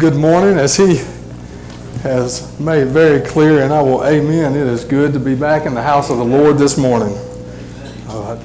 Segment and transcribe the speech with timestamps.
[0.00, 0.56] good morning.
[0.56, 0.96] As he
[2.02, 5.74] has made very clear, and I will amen, it is good to be back in
[5.74, 7.14] the house of the Lord this morning.
[8.08, 8.42] Uh,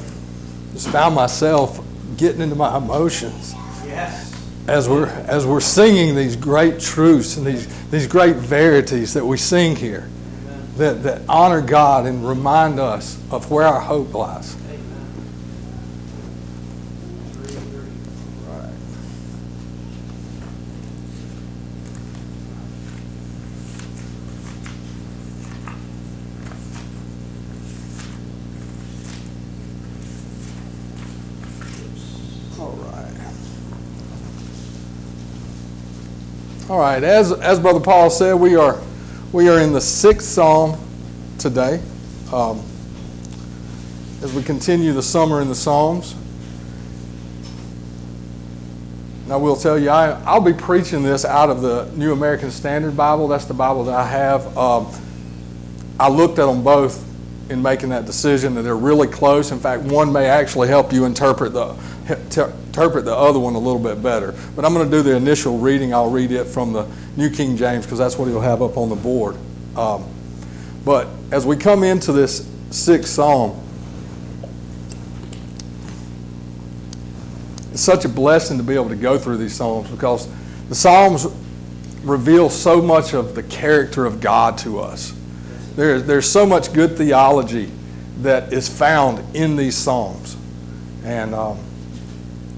[0.73, 1.79] just found myself
[2.18, 3.55] getting into my emotions
[4.68, 9.37] as we're, as we're singing these great truths and these, these great verities that we
[9.37, 10.09] sing here
[10.75, 14.57] that, that honor God and remind us of where our hope lies.
[36.75, 38.81] All right, as, as Brother Paul said, we are,
[39.31, 40.77] we are in the sixth psalm
[41.38, 41.81] today
[42.33, 42.61] um,
[44.21, 46.16] as we continue the summer in the Psalms.
[49.25, 52.97] Now, we'll tell you, I, I'll be preaching this out of the New American Standard
[52.97, 53.30] Bible.
[53.30, 54.57] That's the Bible that I have.
[54.57, 54.91] Um,
[55.97, 57.02] I looked at them both
[57.50, 59.52] in making that decision, that they're really close.
[59.52, 61.73] In fact, one may actually help you interpret the
[62.09, 64.34] interpret the other one a little bit better.
[64.56, 65.94] But I'm going to do the initial reading.
[65.94, 68.89] I'll read it from the New King James because that's what he'll have up on
[68.89, 69.38] the board.
[69.75, 70.06] Um,
[70.84, 73.59] but as we come into this sixth psalm,
[77.72, 80.30] it's such a blessing to be able to go through these psalms because
[80.69, 81.28] the psalms
[82.03, 85.14] reveal so much of the character of God to us.
[85.75, 87.72] There, there's so much good theology
[88.22, 90.38] that is found in these psalms.
[91.03, 91.59] And um,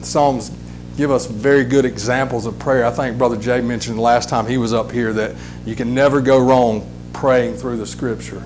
[0.02, 0.52] Psalms
[0.98, 2.86] give us very good examples of prayer.
[2.86, 6.22] I think Brother Jay mentioned last time he was up here that you can never
[6.22, 8.42] go wrong praying through the Scripture.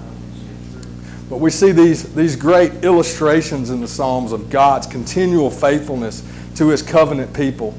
[1.30, 6.24] But we see these, these great illustrations in the Psalms of God's continual faithfulness
[6.56, 7.74] to His covenant people,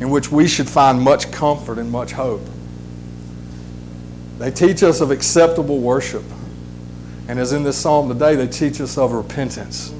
[0.00, 2.42] in which we should find much comfort and much hope.
[4.38, 6.24] They teach us of acceptable worship.
[7.28, 9.94] And as in this psalm today, they teach us of repentance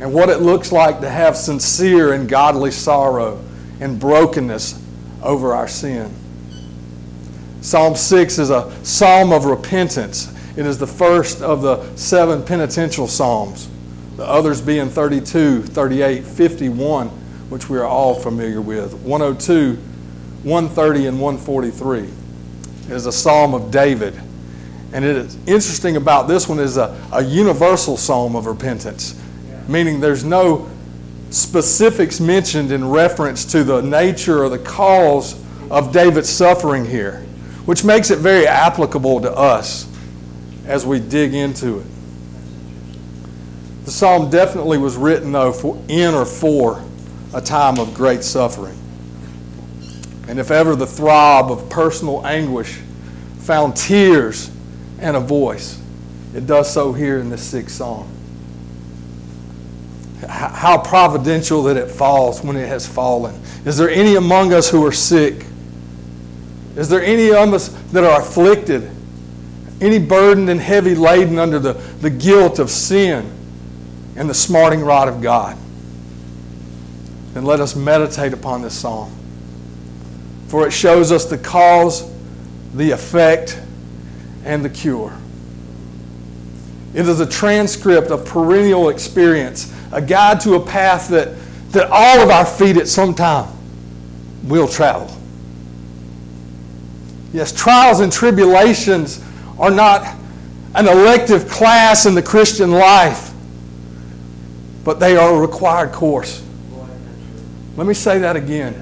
[0.00, 3.42] and what it looks like to have sincere and godly sorrow
[3.80, 4.82] and brokenness
[5.22, 6.14] over our sin.
[7.60, 10.32] Psalm 6 is a psalm of repentance.
[10.56, 13.68] It is the first of the seven penitential psalms,
[14.16, 17.08] the others being 32, 38, 51,
[17.50, 18.94] which we are all familiar with.
[18.94, 19.74] 102,
[20.44, 22.08] 130, and 143
[22.88, 24.18] it is a psalm of David.
[24.94, 29.20] And it is interesting about this one is a, a universal psalm of repentance
[29.68, 30.68] meaning there's no
[31.30, 35.38] specifics mentioned in reference to the nature or the cause
[35.70, 37.20] of David's suffering here,
[37.66, 39.86] which makes it very applicable to us
[40.66, 41.86] as we dig into it.
[43.84, 46.82] The psalm definitely was written, though, for, in or for
[47.34, 48.76] a time of great suffering.
[50.28, 52.80] And if ever the throb of personal anguish
[53.40, 54.50] found tears
[54.98, 55.80] and a voice,
[56.34, 58.17] it does so here in this sixth psalm
[60.28, 63.40] how providential that it falls when it has fallen.
[63.64, 65.46] Is there any among us who are sick?
[66.76, 68.90] Is there any of us that are afflicted?
[69.80, 73.32] Any burdened and heavy laden under the, the guilt of sin
[74.16, 75.56] and the smarting rod of God?
[77.34, 79.12] Then let us meditate upon this psalm.
[80.48, 82.10] For it shows us the cause,
[82.74, 83.60] the effect,
[84.44, 85.16] and the cure.
[86.94, 91.36] It is a transcript of perennial experience a guide to a path that,
[91.72, 93.48] that all of our feet at some time
[94.44, 95.14] will travel.
[97.32, 99.22] Yes, trials and tribulations
[99.58, 100.16] are not
[100.74, 103.32] an elective class in the Christian life,
[104.84, 106.42] but they are a required course.
[107.76, 108.74] Let me say that again.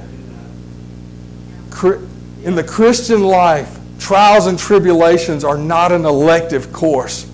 [2.45, 7.29] In the Christian life, trials and tribulations are not an elective course,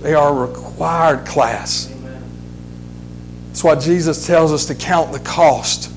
[0.00, 1.93] they are a required class.
[3.54, 5.88] That's why Jesus tells us to count the cost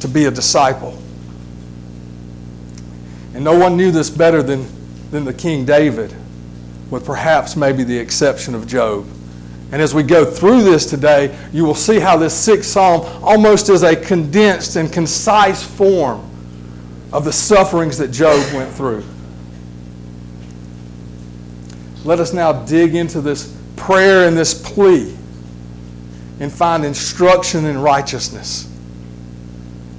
[0.00, 0.96] to be a disciple.
[3.34, 4.66] And no one knew this better than,
[5.10, 6.16] than the King David,
[6.88, 9.06] with perhaps maybe the exception of Job.
[9.72, 13.68] And as we go through this today, you will see how this sixth psalm almost
[13.68, 16.26] is a condensed and concise form
[17.12, 19.04] of the sufferings that Job went through.
[22.06, 25.14] Let us now dig into this prayer and this plea
[26.38, 28.70] and find instruction in righteousness,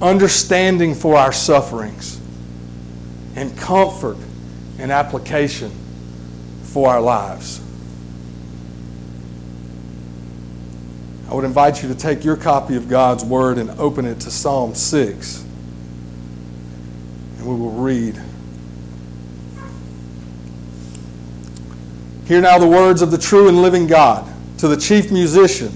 [0.01, 2.19] understanding for our sufferings,
[3.35, 4.17] and comfort
[4.79, 5.71] and application
[6.63, 7.61] for our lives.
[11.29, 14.31] I would invite you to take your copy of God's Word and open it to
[14.31, 15.43] Psalm 6.
[17.37, 18.21] and we will read.
[22.25, 24.29] Hear now the words of the true and living God
[24.59, 25.71] to the chief musician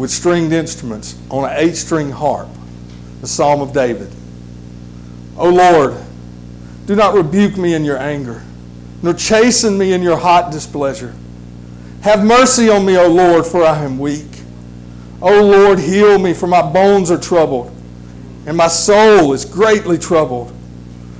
[0.00, 2.48] with stringed instruments on an eight string harp,
[3.20, 4.10] the Psalm of David.
[5.36, 5.94] O Lord,
[6.86, 8.42] do not rebuke me in your anger,
[9.02, 11.14] nor chasten me in your hot displeasure.
[12.00, 14.26] Have mercy on me, O Lord, for I am weak.
[15.20, 17.70] O Lord, heal me, for my bones are troubled,
[18.46, 20.50] and my soul is greatly troubled.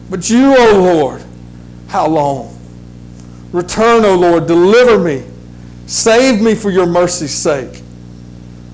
[0.09, 1.23] But you, O Lord,
[1.89, 2.59] how long?
[3.53, 5.27] Return, O Lord, deliver me.
[5.87, 7.83] Save me for your mercy's sake.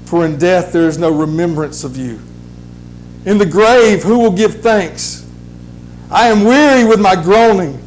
[0.07, 2.21] For in death there is no remembrance of you.
[3.25, 5.27] In the grave, who will give thanks?
[6.11, 7.83] I am weary with my groaning.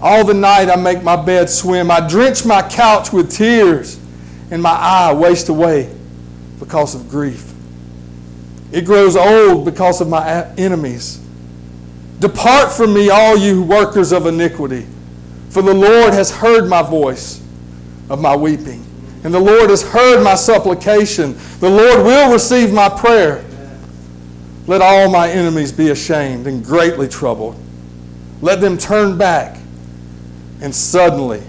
[0.00, 1.90] All the night I make my bed swim.
[1.90, 3.98] I drench my couch with tears,
[4.50, 5.92] and my eye waste away
[6.60, 7.52] because of grief.
[8.70, 11.20] It grows old because of my enemies.
[12.20, 14.86] Depart from me, all you workers of iniquity,
[15.50, 17.42] for the Lord has heard my voice
[18.08, 18.85] of my weeping,
[19.24, 21.36] and the Lord has heard my supplication.
[21.60, 23.44] The Lord will receive my prayer.
[24.66, 27.60] Let all my enemies be ashamed and greatly troubled.
[28.42, 29.58] Let them turn back
[30.60, 31.42] and suddenly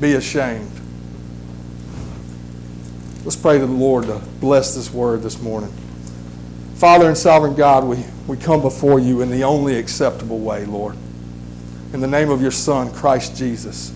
[0.00, 0.70] be ashamed.
[3.24, 5.72] Let's pray to the Lord to bless this word this morning.
[6.74, 10.96] Father and sovereign God, we, we come before you in the only acceptable way, Lord.
[11.92, 13.92] In the name of your Son, Christ Jesus.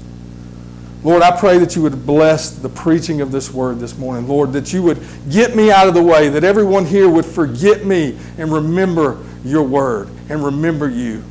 [1.02, 4.26] Lord, I pray that you would bless the preaching of this word this morning.
[4.26, 5.00] Lord, that you would
[5.30, 9.62] get me out of the way, that everyone here would forget me and remember your
[9.62, 11.22] word and remember you.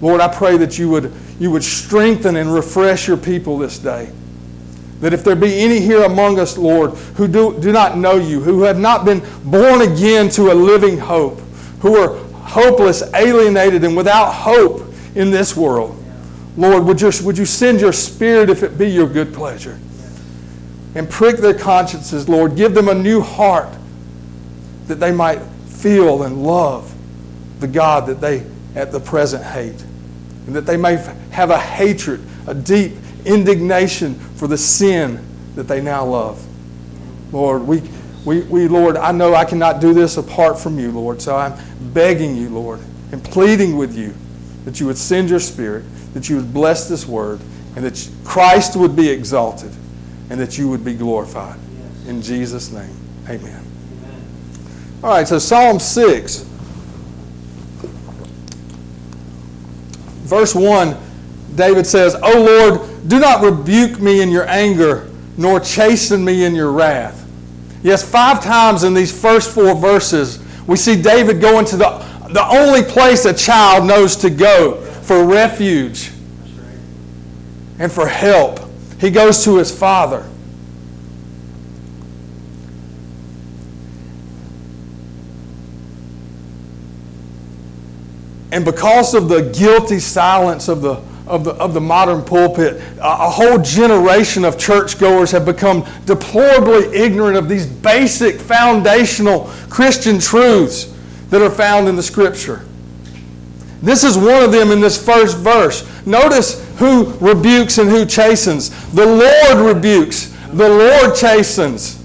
[0.00, 4.10] Lord, I pray that you would you would strengthen and refresh your people this day.
[5.00, 8.40] That if there be any here among us, Lord, who do, do not know you,
[8.40, 11.40] who have not been born again to a living hope,
[11.80, 14.82] who are hopeless, alienated, and without hope
[15.16, 16.00] in this world,
[16.56, 19.78] Lord, would you, would you send your spirit if it be your good pleasure?
[20.94, 22.56] And prick their consciences, Lord.
[22.56, 23.74] Give them a new heart
[24.86, 26.94] that they might feel and love
[27.60, 28.44] the God that they
[28.74, 29.82] at the present hate
[30.46, 30.96] and that they may
[31.30, 32.92] have a hatred, a deep
[33.24, 35.24] indignation for the sin
[35.54, 36.44] that they now love.
[37.32, 37.82] Lord, we,
[38.24, 41.54] we, we, Lord, I know I cannot do this apart from you, Lord, so I'm
[41.92, 42.80] begging you, Lord,
[43.12, 44.14] and pleading with you
[44.64, 45.84] that you would send your Spirit,
[46.14, 47.40] that you would bless this word,
[47.76, 49.72] and that Christ would be exalted,
[50.30, 51.58] and that you would be glorified.
[52.06, 53.40] In Jesus' name, amen.
[53.40, 54.22] amen.
[55.02, 56.46] All right, so Psalm 6.
[60.32, 60.96] verse 1,
[61.56, 66.54] David says, O Lord, do not rebuke me in your anger, nor chasten me in
[66.54, 67.28] your wrath.
[67.82, 72.46] Yes, five times in these first four verses, we see David going to the, the
[72.48, 76.10] only place a child knows to go for refuge
[77.78, 78.60] and for help.
[79.00, 80.26] He goes to his father.
[88.52, 93.30] And because of the guilty silence of the, of the, of the modern pulpit, a,
[93.30, 100.94] whole generation of churchgoers have become deplorably ignorant of these basic foundational Christian truths
[101.30, 102.62] that are found in the Scripture.
[103.82, 105.84] This is one of them in this first verse.
[106.06, 108.70] Notice who rebukes and who chastens.
[108.92, 112.02] The Lord rebukes, the Lord chastens.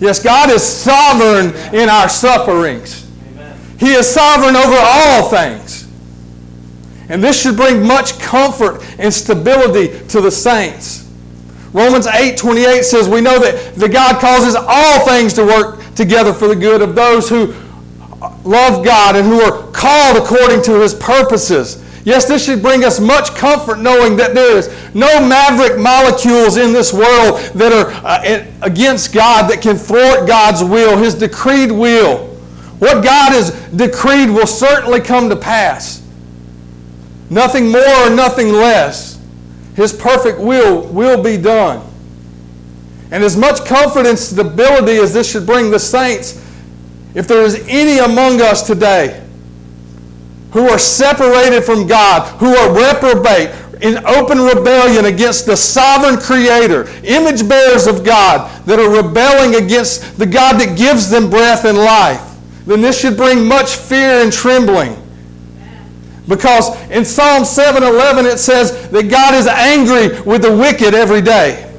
[0.00, 3.08] Yes, God is sovereign in our sufferings.
[3.78, 5.88] He is sovereign over all things.
[7.08, 11.08] And this should bring much comfort and stability to the saints.
[11.72, 16.32] Romans 8 28 says, We know that the God causes all things to work together
[16.32, 17.54] for the good of those who
[18.44, 21.82] love God and who are called according to his purposes.
[22.04, 26.72] Yes, this should bring us much comfort knowing that there is no maverick molecules in
[26.72, 32.26] this world that are uh, against God that can thwart God's will, his decreed will.
[32.80, 36.02] What God has decreed will certainly come to pass.
[37.30, 39.20] Nothing more or nothing less.
[39.76, 41.88] His perfect will will be done.
[43.12, 46.41] And as much comfort and stability as this should bring the saints,
[47.14, 49.22] if there is any among us today
[50.52, 53.50] who are separated from God, who are reprobate,
[53.82, 60.18] in open rebellion against the sovereign creator, image bearers of God that are rebelling against
[60.18, 64.32] the God that gives them breath and life, then this should bring much fear and
[64.32, 64.96] trembling.
[66.28, 71.71] Because in Psalm 7:11 it says that God is angry with the wicked every day.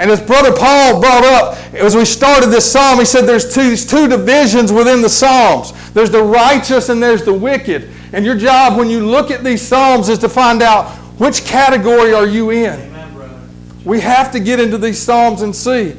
[0.00, 3.76] And as Brother Paul brought up, as we started this psalm, he said there's two,
[3.76, 5.74] two divisions within the Psalms.
[5.92, 7.90] There's the righteous and there's the wicked.
[8.14, 10.88] And your job when you look at these Psalms is to find out
[11.20, 12.80] which category are you in.
[12.80, 15.94] Amen, we have to get into these Psalms and see.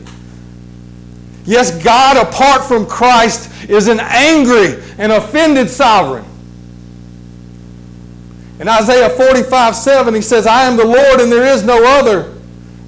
[1.46, 6.26] Yes, God, apart from Christ, is an angry and offended sovereign.
[8.60, 12.34] In Isaiah 45 7, he says, I am the Lord and there is no other,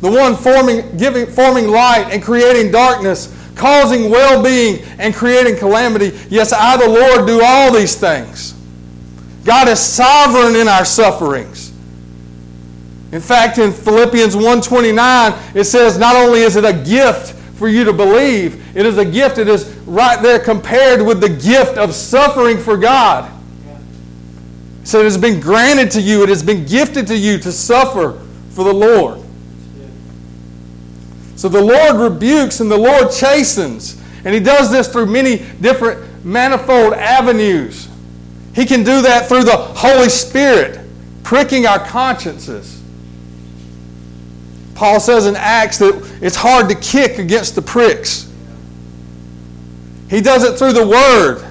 [0.03, 6.11] the one forming, giving, forming light and creating darkness, causing well being and creating calamity.
[6.29, 8.53] Yes, I, the Lord, do all these things.
[9.45, 11.71] God is sovereign in our sufferings.
[13.13, 17.85] In fact, in Philippians 1:29, it says not only is it a gift for you
[17.85, 19.37] to believe, it is a gift.
[19.37, 23.31] It is right there compared with the gift of suffering for God.
[24.83, 28.19] So it has been granted to you, it has been gifted to you to suffer
[28.49, 29.22] for the Lord.
[31.43, 34.01] So the Lord rebukes and the Lord chastens.
[34.23, 37.89] And He does this through many different, manifold avenues.
[38.55, 40.79] He can do that through the Holy Spirit,
[41.23, 42.81] pricking our consciences.
[44.73, 48.31] Paul says in Acts that it's hard to kick against the pricks.
[50.09, 51.45] He does it through the Word,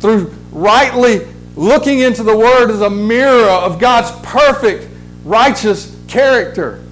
[0.00, 4.86] through rightly looking into the Word as a mirror of God's perfect,
[5.24, 6.82] righteous character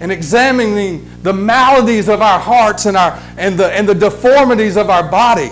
[0.00, 4.90] and examining the maladies of our hearts and, our, and, the, and the deformities of
[4.90, 5.50] our body.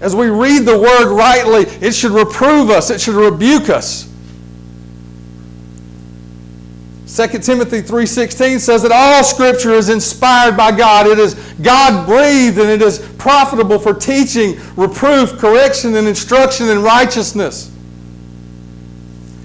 [0.00, 4.08] As we read the Word rightly, it should reprove us, it should rebuke us.
[7.08, 11.06] 2 Timothy 3:16 says that all scripture is inspired by God.
[11.06, 17.70] It is God-breathed and it is profitable for teaching, reproof, correction and instruction in righteousness.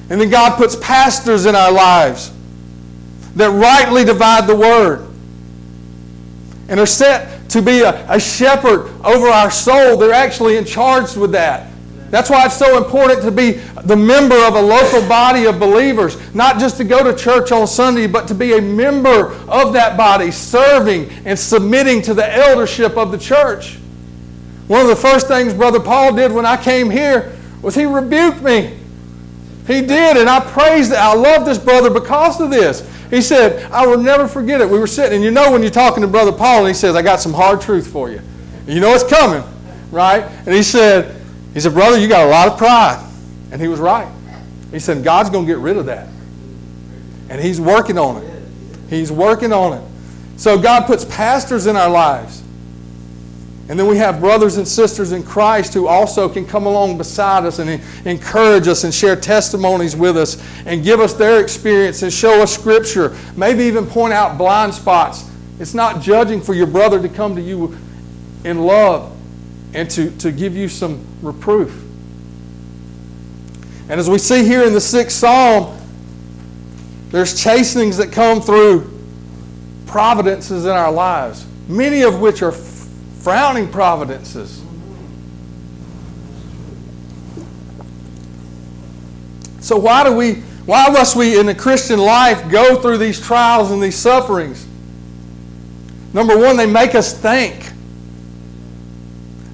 [0.09, 2.32] And then God puts pastors in our lives
[3.35, 5.07] that rightly divide the word
[6.69, 9.97] and are set to be a, a shepherd over our soul.
[9.97, 11.69] They're actually in charge with that.
[12.09, 13.53] That's why it's so important to be
[13.85, 17.65] the member of a local body of believers, not just to go to church on
[17.65, 22.97] Sunday, but to be a member of that body, serving and submitting to the eldership
[22.97, 23.79] of the church.
[24.67, 28.43] One of the first things Brother Paul did when I came here was he rebuked
[28.43, 28.77] me.
[29.65, 30.97] He did, and I praised it.
[30.97, 32.87] I love this brother because of this.
[33.13, 34.69] He said, I will never forget it.
[34.69, 36.95] We were sitting, and you know when you're talking to Brother Paul, and he says,
[36.95, 38.17] I got some hard truth for you.
[38.65, 39.43] And you know it's coming,
[39.91, 40.23] right?
[40.23, 41.21] And he said,
[41.53, 43.07] he said, Brother, you got a lot of pride.
[43.51, 44.11] And he was right.
[44.71, 46.07] He said, God's going to get rid of that.
[47.29, 48.43] And He's working on it.
[48.89, 49.83] He's working on it.
[50.37, 52.42] So God puts pastors in our lives.
[53.69, 57.45] And then we have brothers and sisters in Christ who also can come along beside
[57.45, 62.11] us and encourage us and share testimonies with us and give us their experience and
[62.11, 63.15] show us Scripture.
[63.37, 65.29] Maybe even point out blind spots.
[65.59, 67.77] It's not judging for your brother to come to you
[68.43, 69.15] in love
[69.73, 71.83] and to, to give you some reproof.
[73.87, 75.77] And as we see here in the sixth psalm,
[77.11, 78.91] there's chastenings that come through
[79.85, 82.51] providences in our lives, many of which are
[83.23, 84.61] frowning providences.
[89.61, 93.71] So why do we why must we in the Christian life go through these trials
[93.71, 94.65] and these sufferings?
[96.13, 97.71] Number one, they make us think.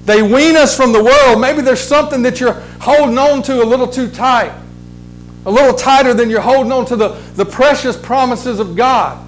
[0.04, 1.40] They wean us from the world.
[1.40, 4.52] Maybe there's something that you're holding on to a little too tight,
[5.46, 9.26] a little tighter than you're holding on to the, the precious promises of God.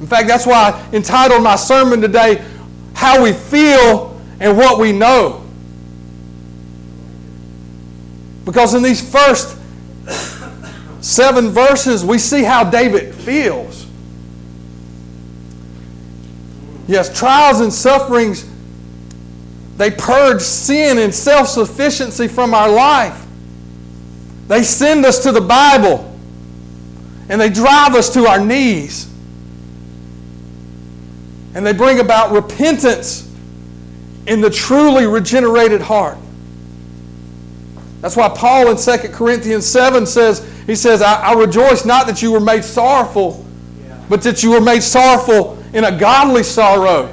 [0.00, 2.44] In fact, that's why I entitled my sermon today,
[2.94, 5.44] How We Feel and What We Know.
[8.44, 9.56] Because in these first
[11.00, 13.86] seven verses, we see how David feels.
[16.86, 18.44] Yes, trials and sufferings
[19.76, 23.26] they purge sin and self sufficiency from our life.
[24.46, 26.10] They send us to the Bible
[27.28, 29.10] and they drive us to our knees.
[31.54, 33.30] And they bring about repentance
[34.26, 36.18] in the truly regenerated heart.
[38.00, 42.20] That's why Paul in 2 Corinthians 7 says, he says, I, I rejoice not that
[42.20, 43.44] you were made sorrowful,
[43.86, 43.98] yeah.
[44.08, 47.10] but that you were made sorrowful in a godly sorrow.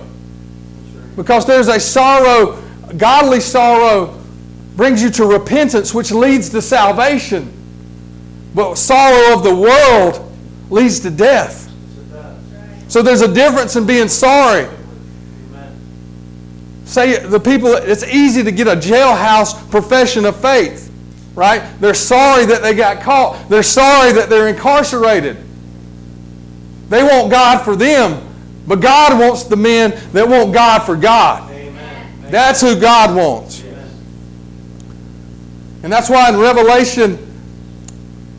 [1.16, 2.62] Because there's a sorrow,
[2.98, 4.22] godly sorrow
[4.76, 7.52] brings you to repentance, which leads to salvation.
[8.54, 10.30] But sorrow of the world
[10.70, 11.71] leads to death.
[12.92, 14.68] So there's a difference in being sorry.
[16.84, 20.92] Say the people, it's easy to get a jailhouse profession of faith,
[21.34, 21.64] right?
[21.80, 23.48] They're sorry that they got caught.
[23.48, 25.38] They're sorry that they're incarcerated.
[26.90, 28.28] They want God for them.
[28.68, 31.50] But God wants the men that want God for God.
[31.50, 32.30] Amen.
[32.30, 33.64] That's who God wants.
[33.64, 33.90] Amen.
[35.84, 37.18] And that's why in Revelation,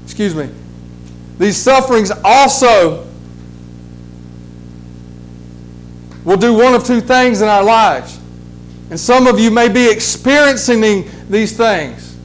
[0.05, 0.51] excuse me,
[1.39, 3.09] these sufferings also
[6.25, 8.19] will do one of two things in our lives.
[8.91, 12.17] And some of you may be experiencing these things.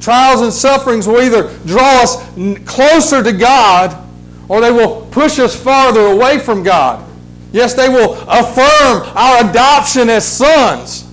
[0.00, 2.16] Trials and sufferings will either draw us
[2.64, 4.04] closer to God
[4.48, 7.04] or they will push us farther away from God.
[7.52, 11.04] Yes, they will affirm our adoption as sons.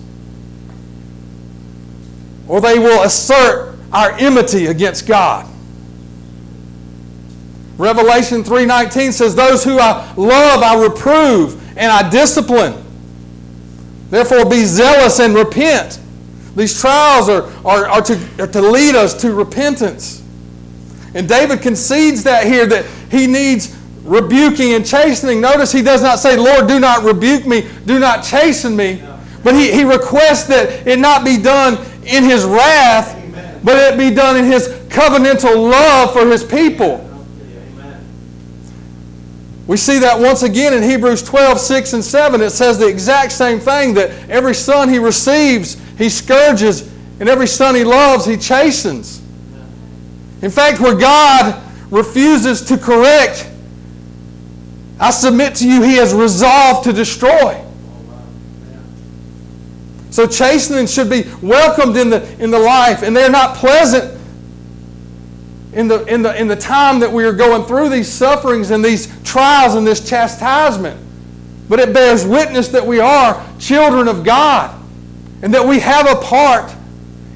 [2.48, 5.48] Or they will assert our enmity against God.
[7.78, 12.76] Revelation 3:19 says, "Those who I love I reprove and I discipline.
[14.10, 16.00] Therefore be zealous and repent."
[16.56, 20.22] These trials are, are, are, to, are to lead us to repentance.
[21.16, 25.42] And David concedes that here that he needs rebuking and chastening.
[25.42, 29.02] Notice he does not say, Lord, do not rebuke me, do not chasten me.
[29.44, 33.62] But he, he requests that it not be done in his wrath, Amen.
[33.64, 37.10] but it be done in his covenantal love for his people.
[39.66, 42.42] We see that once again in Hebrews 12, 6 and 7.
[42.42, 47.48] It says the exact same thing that every son he receives, he scourges, and every
[47.48, 49.22] son he loves, he chastens.
[50.42, 53.50] In fact, where God refuses to correct,
[55.00, 57.64] I submit to you, he has resolved to destroy.
[60.10, 64.13] So chastening should be welcomed in the, in the life, and they're not pleasant
[65.74, 68.86] in the, in, the, in the time that we are going through these sufferings and
[68.86, 71.00] these trials and this chastisement.
[71.68, 74.80] But it bears witness that we are children of God
[75.42, 76.74] and that we have a part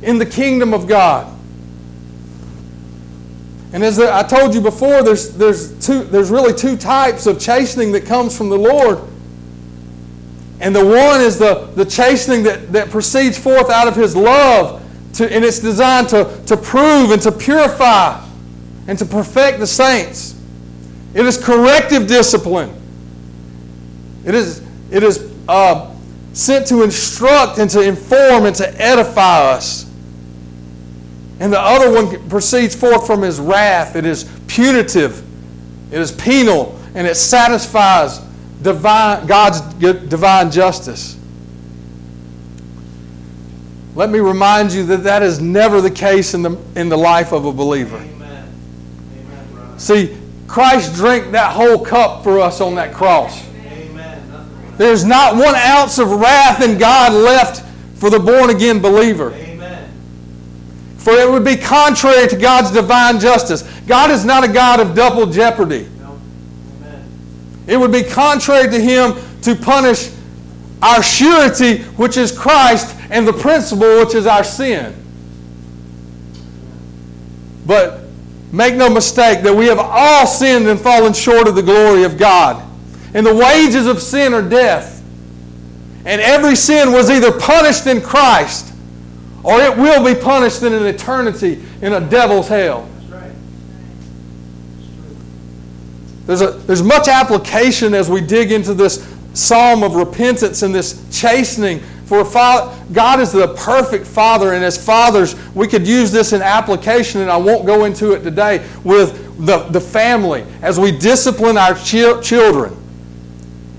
[0.02, 1.34] in the kingdom of God.
[3.74, 7.92] And as I told you before, there's, there's, two, there's really two types of chastening
[7.94, 9.00] that comes from the Lord.
[10.60, 14.84] And the one is the, the chastening that, that proceeds forth out of His love,
[15.16, 18.27] to, and it's designed to, to prove and to purify
[18.88, 20.36] and to perfect the saints.
[21.14, 22.74] It is corrective discipline.
[24.26, 25.94] It is, it is uh,
[26.34, 29.84] sent to instruct and to inform and to edify us.
[31.40, 33.96] And the other one proceeds forth from his wrath.
[33.96, 35.24] It is punitive,
[35.94, 38.20] it is penal, and it satisfies
[38.62, 41.18] divine, God's divine justice.
[43.96, 47.32] Let me remind you that that is never the case in the, in the life
[47.32, 48.04] of a believer.
[49.78, 53.46] See, Christ drank that whole cup for us on that cross.
[53.66, 54.76] Amen.
[54.78, 57.64] There's not one ounce of wrath in God left
[58.00, 59.34] for the born again believer.
[59.34, 59.90] Amen.
[60.98, 63.64] For it would be contrary to God's divine justice.
[63.88, 65.88] God is not a God of double jeopardy.
[67.68, 70.10] It would be contrary to Him to punish
[70.82, 74.96] our surety, which is Christ, and the principal, which is our sin.
[77.66, 78.07] But
[78.52, 82.18] Make no mistake that we have all sinned and fallen short of the glory of
[82.18, 82.64] God.
[83.14, 85.04] And the wages of sin are death.
[86.06, 88.74] And every sin was either punished in Christ
[89.44, 92.90] or it will be punished in an eternity in a devil's hell.
[96.26, 101.02] There's, a, there's much application as we dig into this psalm of repentance and this
[101.18, 106.42] chastening for God is the perfect Father, and as fathers, we could use this in
[106.42, 111.58] application, and I won't go into it today, with the, the family as we discipline
[111.58, 112.76] our chi- children.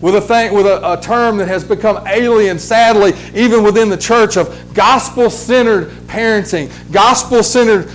[0.01, 3.97] With, a, thing, with a, a term that has become alien, sadly, even within the
[3.97, 7.91] church, of gospel centered parenting, gospel centered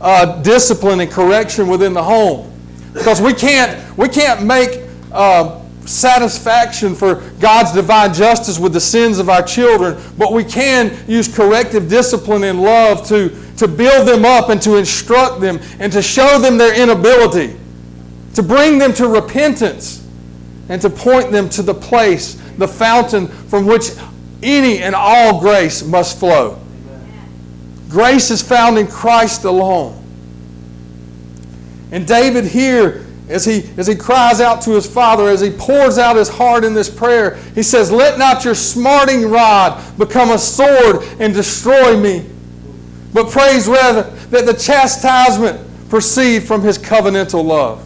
[0.00, 2.50] uh, discipline and correction within the home.
[2.92, 4.80] Because we can't, we can't make
[5.12, 10.96] uh, satisfaction for God's divine justice with the sins of our children, but we can
[11.08, 15.92] use corrective discipline and love to, to build them up and to instruct them and
[15.92, 17.56] to show them their inability,
[18.34, 20.06] to bring them to repentance,
[20.68, 23.90] and to point them to the place, the fountain from which
[24.42, 26.58] any and all grace must flow.
[27.88, 30.00] Grace is found in Christ alone.
[31.92, 35.96] And David here as he, as he cries out to his father, as he pours
[35.96, 40.38] out his heart in this prayer, he says, Let not your smarting rod become a
[40.38, 42.26] sword and destroy me,
[43.14, 47.80] but praise rather that the chastisement proceed from his covenantal love.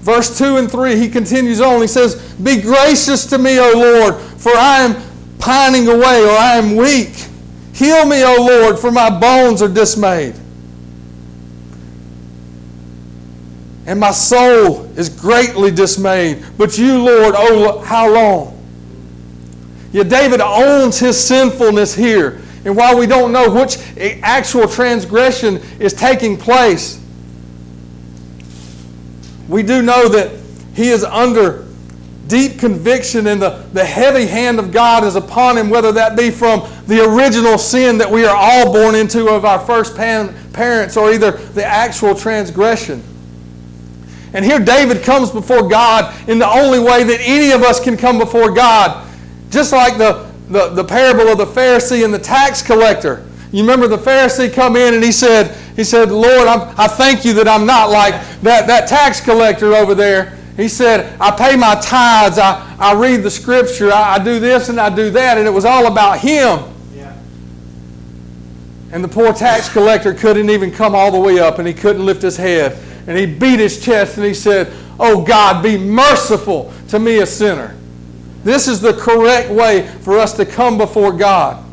[0.00, 1.82] Verse 2 and 3, he continues on.
[1.82, 5.02] He says, Be gracious to me, O Lord, for I am
[5.38, 7.27] pining away, or I am weak.
[7.78, 10.34] Heal me, O Lord, for my bones are dismayed.
[13.86, 16.44] And my soul is greatly dismayed.
[16.58, 18.60] But you, Lord, oh, how long?
[19.92, 22.40] Yet David owns his sinfulness here.
[22.64, 27.00] And while we don't know which eh, actual transgression is taking place,
[29.48, 30.32] we do know that
[30.74, 31.67] he is under
[32.28, 36.30] deep conviction and the, the heavy hand of God is upon him, whether that be
[36.30, 40.96] from the original sin that we are all born into of our first pan, parents
[40.96, 43.02] or either the actual transgression.
[44.34, 47.96] And here David comes before God in the only way that any of us can
[47.96, 49.06] come before God.
[49.50, 53.26] Just like the, the, the parable of the Pharisee and the tax collector.
[53.52, 57.24] You remember the Pharisee come in and he said, he said, Lord, I'm, i thank
[57.24, 58.12] you that I'm not like
[58.42, 60.37] that, that tax collector over there.
[60.58, 64.68] He said, I pay my tithes, I, I read the scripture, I, I do this
[64.68, 66.58] and I do that, and it was all about him.
[66.92, 67.16] Yeah.
[68.90, 72.04] And the poor tax collector couldn't even come all the way up and he couldn't
[72.04, 76.72] lift his head and he beat his chest and he said, Oh God, be merciful
[76.88, 77.76] to me, a sinner.
[78.42, 81.64] This is the correct way for us to come before God.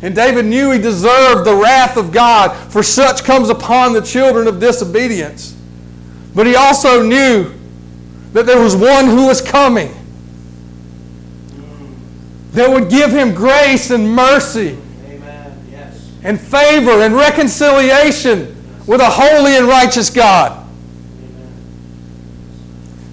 [0.00, 4.48] And David knew he deserved the wrath of God, for such comes upon the children
[4.48, 5.55] of disobedience.
[6.36, 7.50] But he also knew
[8.34, 9.90] that there was one who was coming
[12.52, 14.76] that would give him grace and mercy
[15.70, 16.12] yes.
[16.22, 18.54] and favor and reconciliation
[18.86, 20.62] with a holy and righteous God.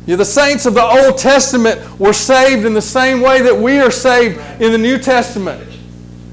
[0.05, 3.79] Yeah, the saints of the Old Testament were saved in the same way that we
[3.79, 5.65] are saved in the New Testament.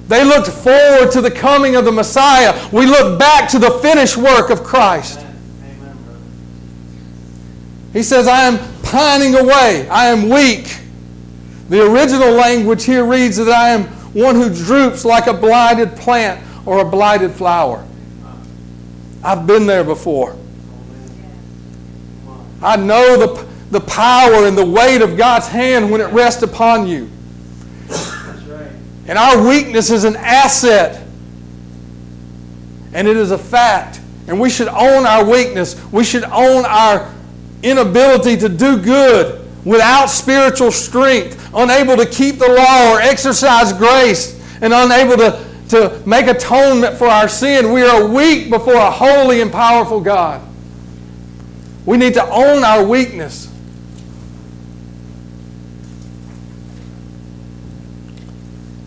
[0.09, 2.69] They looked forward to the coming of the Messiah.
[2.73, 5.20] We look back to the finished work of Christ.
[7.93, 9.89] He says, I am pining away.
[9.89, 10.79] I am weak.
[11.69, 16.45] The original language here reads that I am one who droops like a blighted plant
[16.67, 17.87] or a blighted flower.
[19.23, 20.37] I've been there before.
[22.63, 26.87] I know the, the power and the weight of God's hand when it rests upon
[26.87, 27.11] you.
[29.07, 31.05] And our weakness is an asset.
[32.93, 34.01] And it is a fact.
[34.29, 35.81] And we should own our weakness.
[35.91, 37.13] We should own our
[37.63, 44.41] inability to do good without spiritual strength, unable to keep the law or exercise grace,
[44.63, 47.73] and unable to to make atonement for our sin.
[47.73, 50.43] We are weak before a holy and powerful God.
[51.87, 53.47] We need to own our weakness.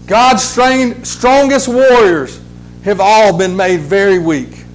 [0.08, 2.42] God's strongest warriors
[2.84, 4.66] have all been made very weak.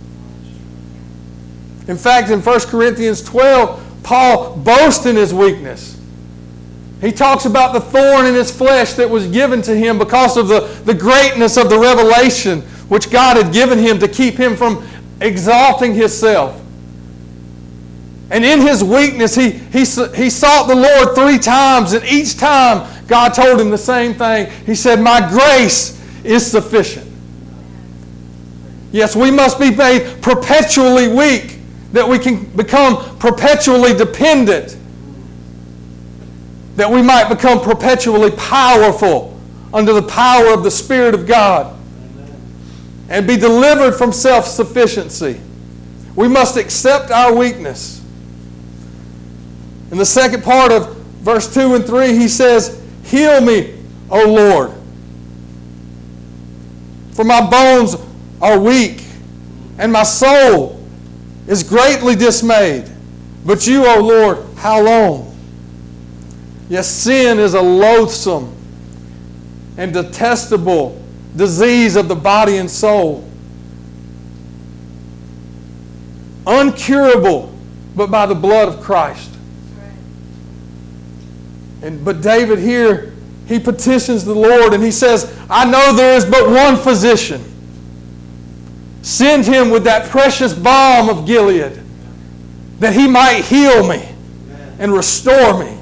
[1.88, 6.00] In fact, in 1 Corinthians 12, Paul boasts in his weakness.
[7.02, 10.48] He talks about the thorn in his flesh that was given to him because of
[10.48, 14.88] the, the greatness of the revelation which God had given him to keep him from
[15.20, 16.58] exalting himself.
[18.30, 22.90] And in his weakness, he, he, he sought the Lord three times, and each time
[23.08, 24.50] God told him the same thing.
[24.64, 27.06] He said, My grace is sufficient.
[28.90, 31.57] Yes, we must be made perpetually weak,
[31.92, 34.76] that we can become perpetually dependent
[36.78, 39.36] that we might become perpetually powerful
[39.74, 41.76] under the power of the Spirit of God
[43.08, 45.40] and be delivered from self sufficiency.
[46.14, 48.00] We must accept our weakness.
[49.90, 53.76] In the second part of verse 2 and 3, he says, Heal me,
[54.08, 54.72] O Lord,
[57.12, 57.96] for my bones
[58.40, 59.02] are weak
[59.78, 60.77] and my soul
[61.48, 62.88] is greatly dismayed.
[63.44, 65.36] But you, O Lord, how long?
[66.68, 68.54] Yes, sin is a loathsome
[69.78, 71.02] and detestable
[71.34, 73.24] disease of the body and soul.
[76.46, 77.52] Uncurable,
[77.96, 79.34] but by the blood of Christ.
[81.80, 83.14] And, but David here,
[83.46, 87.42] he petitions the Lord and he says, I know there is but one physician.
[89.02, 91.80] Send him with that precious balm of Gilead
[92.78, 94.08] that he might heal me
[94.78, 95.78] and restore me.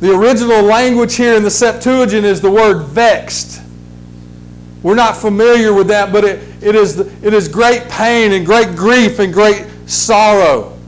[0.00, 3.62] The original language here in the Septuagint is the word vexed.
[4.82, 8.76] We're not familiar with that, but it, it, is, it is great pain and great
[8.76, 10.78] grief and great sorrow.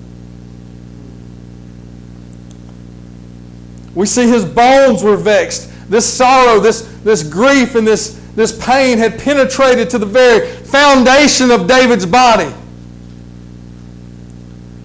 [3.94, 5.70] We see his bones were vexed.
[5.88, 11.50] This sorrow, this, this grief, and this, this pain had penetrated to the very foundation
[11.50, 12.54] of David's body.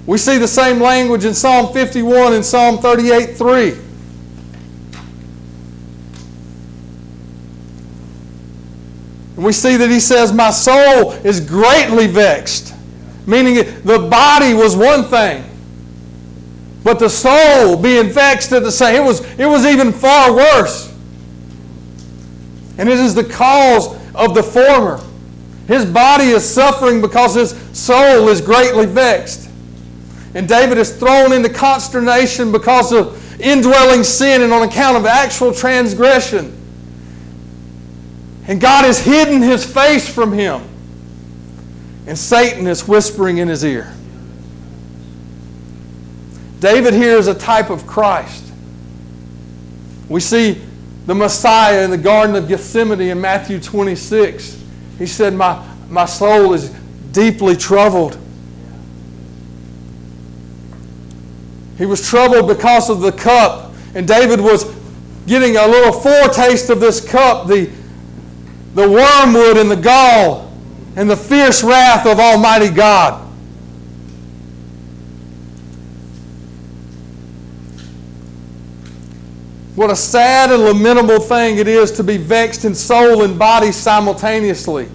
[0.07, 3.71] We see the same language in Psalm 51 and Psalm 38 3.
[9.35, 12.73] And we see that he says, My soul is greatly vexed.
[13.27, 15.43] Meaning the body was one thing,
[16.83, 18.95] but the soul being vexed at the same.
[18.95, 20.90] It was, it was even far worse.
[22.77, 24.99] And it is the cause of the former.
[25.67, 29.49] His body is suffering because his soul is greatly vexed.
[30.34, 35.53] And David is thrown into consternation because of indwelling sin and on account of actual
[35.53, 36.57] transgression.
[38.47, 40.62] And God has hidden his face from him.
[42.07, 43.93] And Satan is whispering in his ear.
[46.60, 48.51] David here is a type of Christ.
[50.10, 50.62] We see
[51.05, 54.61] the Messiah in the Garden of Gethsemane in Matthew 26.
[54.97, 56.69] He said, My, my soul is
[57.11, 58.17] deeply troubled.
[61.77, 64.65] He was troubled because of the cup, and David was
[65.25, 67.69] getting a little foretaste of this cup, the,
[68.75, 70.51] the wormwood and the gall,
[70.95, 73.30] and the fierce wrath of Almighty God.
[79.75, 83.71] What a sad and lamentable thing it is to be vexed in soul and body
[83.71, 84.89] simultaneously.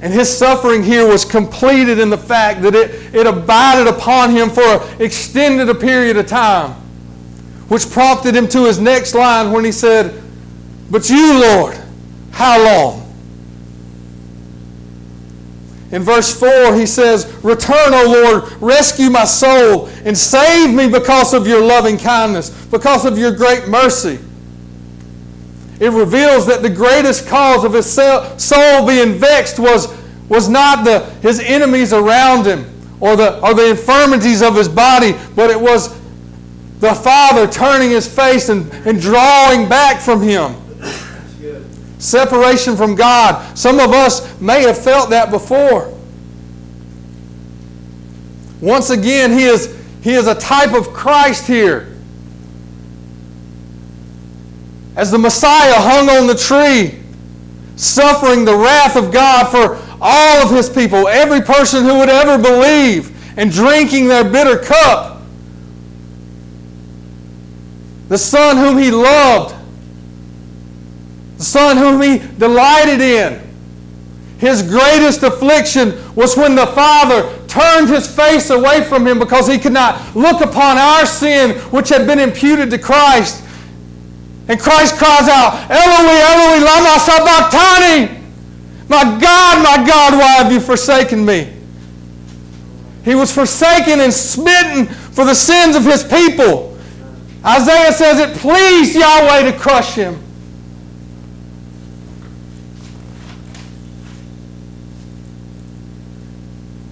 [0.00, 4.48] And his suffering here was completed in the fact that it, it abided upon him
[4.48, 6.70] for an extended a period of time,
[7.68, 10.22] which prompted him to his next line when he said,
[10.90, 11.76] But you, Lord,
[12.30, 13.07] how long?
[15.90, 21.32] In verse 4, he says, Return, O Lord, rescue my soul, and save me because
[21.32, 24.18] of your loving kindness, because of your great mercy.
[25.80, 29.94] It reveals that the greatest cause of his soul being vexed was,
[30.28, 32.66] was not the, his enemies around him
[33.00, 35.96] or the, or the infirmities of his body, but it was
[36.80, 40.54] the Father turning his face and, and drawing back from him.
[41.98, 43.56] Separation from God.
[43.58, 45.92] Some of us may have felt that before.
[48.60, 51.94] Once again, he is, he is a type of Christ here.
[54.96, 57.00] As the Messiah hung on the tree,
[57.76, 62.40] suffering the wrath of God for all of his people, every person who would ever
[62.40, 65.22] believe, and drinking their bitter cup.
[68.08, 69.54] The Son whom he loved
[71.38, 73.40] the Son whom he delighted in.
[74.38, 79.58] His greatest affliction was when the Father turned his face away from him because he
[79.58, 83.42] could not look upon our sin which had been imputed to Christ.
[84.48, 88.18] And Christ cries out, Eloi, Eloi, lama sabachthani.
[88.88, 91.52] My God, my God, why have you forsaken me?
[93.04, 96.78] He was forsaken and smitten for the sins of his people.
[97.44, 100.18] Isaiah says it pleased Yahweh to crush him.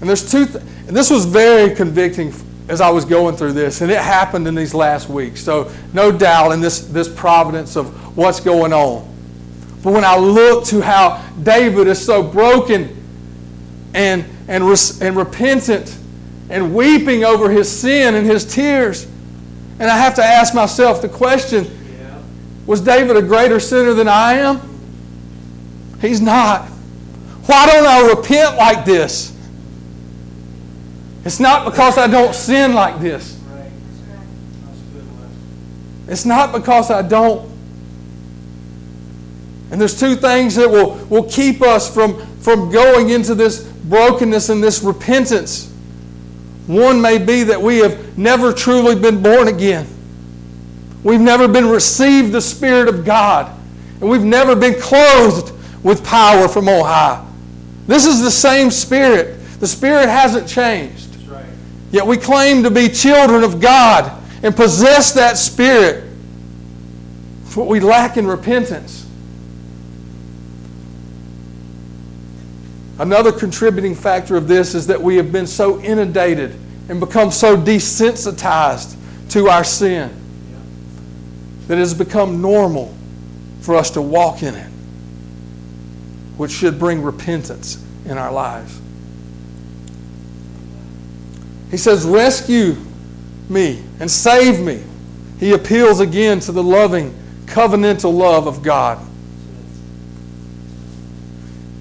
[0.06, 2.32] And there's two, th- and this was very convicting
[2.68, 5.40] as I was going through this, and it happened in these last weeks.
[5.40, 9.04] So no doubt in this, this providence of what's going on.
[9.82, 12.96] But when I look to how David is so broken
[13.94, 15.98] and, and, res- and repentant
[16.50, 19.08] and weeping over his sin and his tears,
[19.80, 21.64] and I have to ask myself the question
[21.98, 22.22] yeah.
[22.64, 24.60] was David a greater sinner than I am?
[26.00, 26.68] He's not.
[27.46, 29.32] Why don't I repent like this?
[31.26, 33.36] It's not because I don't sin like this.
[36.06, 37.50] It's not because I don't.
[39.72, 44.50] And there's two things that will, will keep us from, from going into this brokenness
[44.50, 45.68] and this repentance.
[46.68, 49.88] One may be that we have never truly been born again.
[51.02, 53.52] We've never been received the Spirit of God.
[54.00, 57.26] And we've never been clothed with power from on high.
[57.88, 59.40] This is the same Spirit.
[59.58, 61.05] The Spirit hasn't changed.
[61.90, 66.04] Yet we claim to be children of God and possess that spirit.
[67.44, 69.06] It's what we lack in repentance.
[72.98, 76.56] Another contributing factor of this is that we have been so inundated
[76.88, 78.96] and become so desensitized
[79.30, 80.10] to our sin
[81.66, 82.94] that it has become normal
[83.60, 84.70] for us to walk in it,
[86.36, 88.80] which should bring repentance in our lives.
[91.70, 92.76] He says, Rescue
[93.48, 94.82] me and save me.
[95.38, 97.14] He appeals again to the loving,
[97.46, 98.98] covenantal love of God.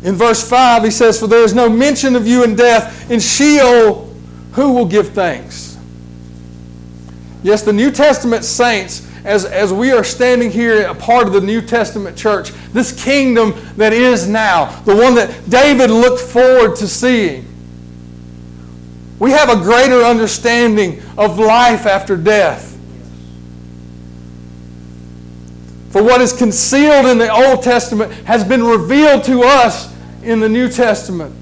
[0.04, 3.10] In verse 5, he says, For there is no mention of you in death.
[3.10, 4.14] In Sheol,
[4.54, 5.78] who will give thanks?
[7.42, 11.42] Yes, the New Testament saints, as, as we are standing here, a part of the
[11.42, 16.88] New Testament church, this kingdom that is now, the one that David looked forward to
[16.88, 17.46] seeing
[19.20, 22.74] We have a greater understanding of life after death.
[25.92, 30.50] For what is concealed in the Old Testament has been revealed to us in the
[30.50, 31.34] New Testament.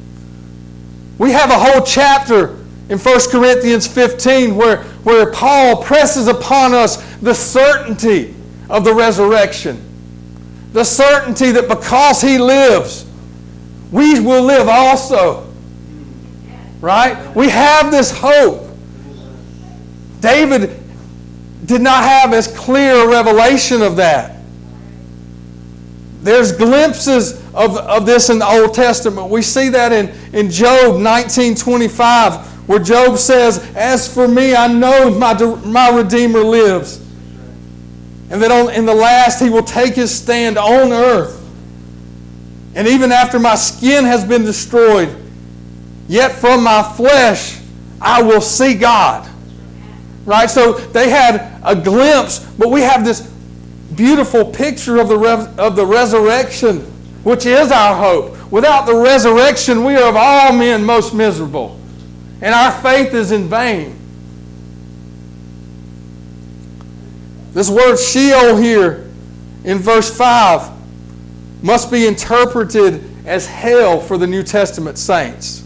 [1.17, 2.59] We have a whole chapter
[2.89, 8.35] in 1 Corinthians 15 where, where Paul presses upon us the certainty
[8.69, 9.81] of the resurrection.
[10.73, 13.05] The certainty that because he lives,
[13.91, 15.52] we will live also.
[16.83, 17.33] Right?
[17.33, 18.67] We have this hope.
[20.19, 20.77] David
[21.65, 24.41] did not have as clear a revelation of that.
[26.23, 29.29] There's glimpses of, of this in the Old Testament.
[29.29, 35.09] We see that in, in Job 1925, where Job says, As for me, I know
[35.09, 36.97] my, my Redeemer lives.
[38.29, 41.39] And that on, in the last, he will take his stand on earth.
[42.75, 45.22] And even after my skin has been destroyed,
[46.13, 47.59] yet from my flesh
[47.99, 49.27] I will see God.
[50.25, 50.49] Right?
[50.49, 53.21] So they had a glimpse, but we have this
[53.95, 56.81] beautiful picture of the, of the resurrection,
[57.23, 58.51] which is our hope.
[58.51, 61.79] Without the resurrection, we are of all men most miserable,
[62.41, 63.97] and our faith is in vain.
[67.53, 69.09] This word Sheol here
[69.63, 70.69] in verse 5
[71.63, 75.62] must be interpreted as hell for the New Testament saints.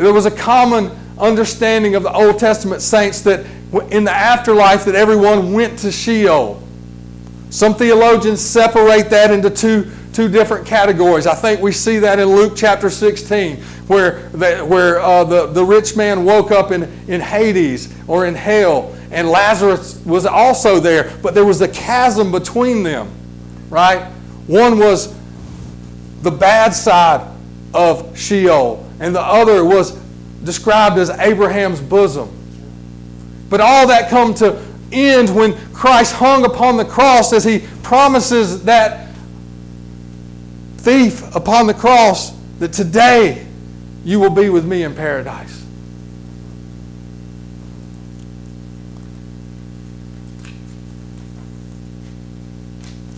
[0.00, 3.44] There was a common understanding of the Old Testament saints that
[3.90, 6.62] in the afterlife that everyone went to Sheol.
[7.50, 11.26] Some theologians separate that into two, two different categories.
[11.26, 13.58] I think we see that in Luke chapter 16,
[13.88, 18.34] where, the, where uh, the, the rich man woke up in, in Hades or in
[18.34, 23.10] hell, and Lazarus was also there, but there was a chasm between them,
[23.68, 24.10] right?
[24.46, 25.14] One was
[26.22, 27.26] the bad side
[27.74, 29.92] of Sheol, and the other was
[30.44, 32.30] described as Abraham's bosom.
[33.48, 38.64] But all that come to end when Christ hung upon the cross as he promises
[38.64, 39.08] that
[40.78, 43.46] thief upon the cross that today
[44.04, 45.56] you will be with me in paradise.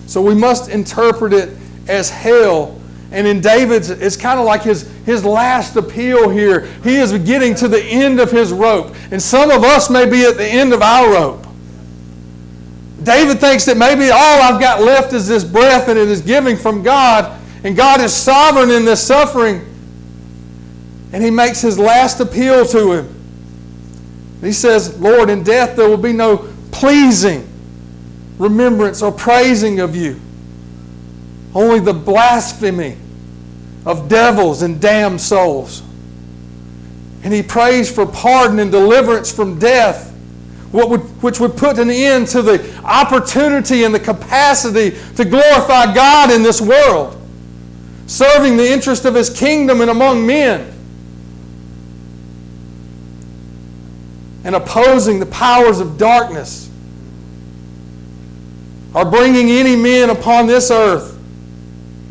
[0.07, 1.57] So we must interpret it
[1.88, 2.79] as hell
[3.12, 6.66] and in David's, it's kind of like his, his last appeal here.
[6.83, 8.94] He is getting to the end of his rope.
[9.11, 11.46] And some of us may be at the end of our rope.
[13.03, 16.57] David thinks that maybe all I've got left is this breath and it is giving
[16.57, 17.38] from God.
[17.64, 19.61] And God is sovereign in this suffering.
[21.12, 23.14] And he makes his last appeal to him.
[24.40, 27.46] He says, Lord, in death there will be no pleasing
[28.38, 30.18] remembrance or praising of you.
[31.55, 32.97] Only the blasphemy
[33.85, 35.83] of devils and damned souls.
[37.25, 40.12] And he prays for pardon and deliverance from death,
[40.73, 46.43] which would put an end to the opportunity and the capacity to glorify God in
[46.43, 47.21] this world,
[48.07, 50.73] serving the interest of his kingdom and among men,
[54.45, 56.71] and opposing the powers of darkness,
[58.95, 61.12] or bringing any men upon this earth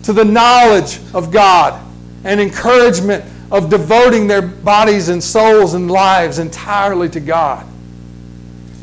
[0.04, 1.82] to the knowledge of God
[2.24, 7.68] and encouragement of devoting their bodies and souls and lives entirely to God.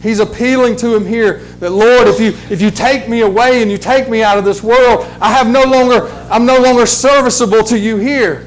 [0.03, 3.71] He's appealing to him here that Lord, if you if you take me away and
[3.71, 7.65] you take me out of this world, I have no longer I'm no longer serviceable
[7.65, 8.45] to you here.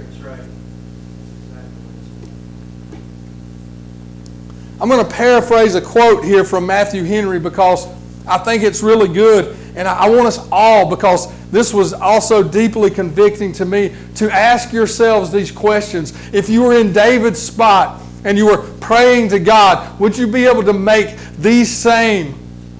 [4.79, 7.87] I'm going to paraphrase a quote here from Matthew Henry because
[8.27, 12.89] I think it's really good and I want us all, because this was also deeply
[12.89, 16.13] convicting to me, to ask yourselves these questions.
[16.33, 20.45] If you were in David's spot and you were praying to God, would you be
[20.45, 22.35] able to make these same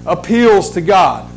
[0.06, 1.30] appeals to God?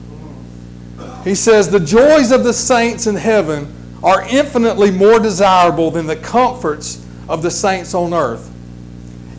[1.25, 6.17] He says, The joys of the saints in heaven are infinitely more desirable than the
[6.17, 8.51] comforts of the saints on earth.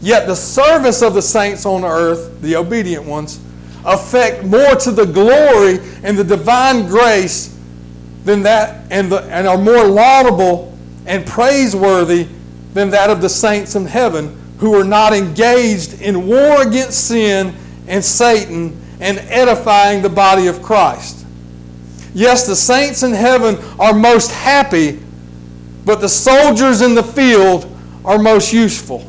[0.01, 3.39] Yet the service of the saints on earth, the obedient ones,
[3.85, 7.57] affect more to the glory and the divine grace
[8.23, 10.75] than that and, the, and are more laudable
[11.05, 12.27] and praiseworthy
[12.73, 17.53] than that of the saints in heaven who are not engaged in war against sin
[17.87, 21.25] and Satan and edifying the body of Christ.
[22.13, 24.99] Yes, the saints in heaven are most happy,
[25.83, 27.69] but the soldiers in the field
[28.05, 29.05] are most useful.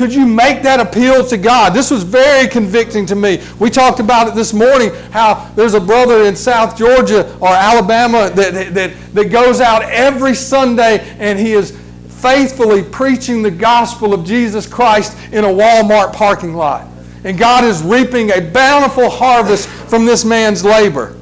[0.00, 1.74] Could you make that appeal to God?
[1.74, 3.42] This was very convicting to me.
[3.58, 8.30] We talked about it this morning how there's a brother in South Georgia or Alabama
[8.34, 11.78] that, that, that goes out every Sunday and he is
[12.08, 16.88] faithfully preaching the gospel of Jesus Christ in a Walmart parking lot.
[17.24, 21.14] And God is reaping a bountiful harvest from this man's labor.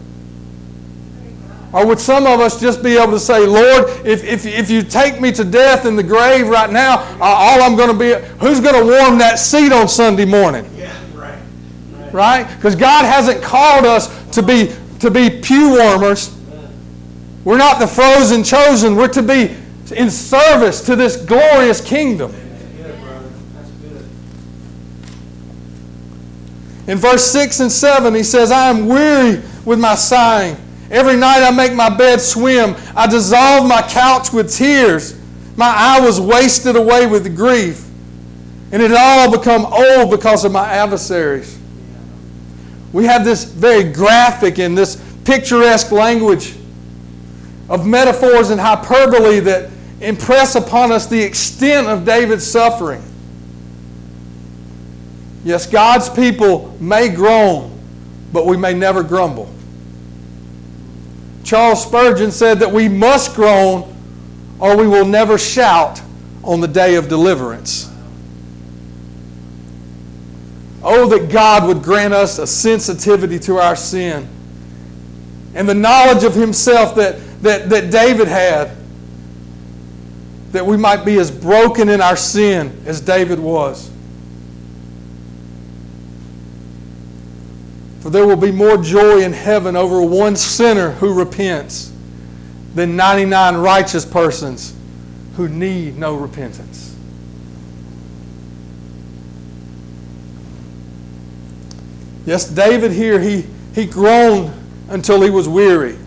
[1.73, 4.83] Or would some of us just be able to say, Lord, if, if, if you
[4.83, 8.15] take me to death in the grave right now, uh, all I'm going to be,
[8.39, 10.71] who's going to warm that seat on Sunday morning?
[10.77, 11.39] Yeah, right.
[12.13, 12.57] Right?
[12.57, 16.35] Because God hasn't called us to be, to be pew warmers.
[17.45, 18.97] We're not the frozen chosen.
[18.97, 19.55] We're to be
[19.95, 22.33] in service to this glorious kingdom.
[22.33, 23.29] That's good, brother.
[23.55, 24.05] That's good.
[26.87, 30.57] In verse 6 and 7, he says, I am weary with my sighing.
[30.91, 32.75] Every night I make my bed swim.
[32.97, 35.19] I dissolve my couch with tears.
[35.57, 37.87] My eye was wasted away with grief.
[38.73, 41.59] And it all become old because of my adversaries.
[42.93, 46.55] We have this very graphic and this picturesque language
[47.69, 49.71] of metaphors and hyperbole that
[50.01, 53.03] impress upon us the extent of David's suffering.
[55.45, 57.79] Yes, God's people may groan,
[58.33, 59.53] but we may never grumble.
[61.49, 63.97] Charles Spurgeon said that we must groan
[64.59, 65.99] or we will never shout
[66.43, 67.91] on the day of deliverance.
[70.83, 74.29] Oh, that God would grant us a sensitivity to our sin
[75.55, 78.77] and the knowledge of Himself that, that, that David had,
[80.53, 83.91] that we might be as broken in our sin as David was.
[88.09, 91.93] For there will be more joy in heaven over one sinner who repents
[92.75, 94.75] than 99 righteous persons
[95.37, 96.97] who need no repentance.
[102.25, 103.45] Yes, David here, he,
[103.75, 104.55] he groaned
[104.89, 105.99] until he was weary.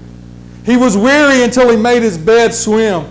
[0.65, 3.05] He was weary until he made his bed swim.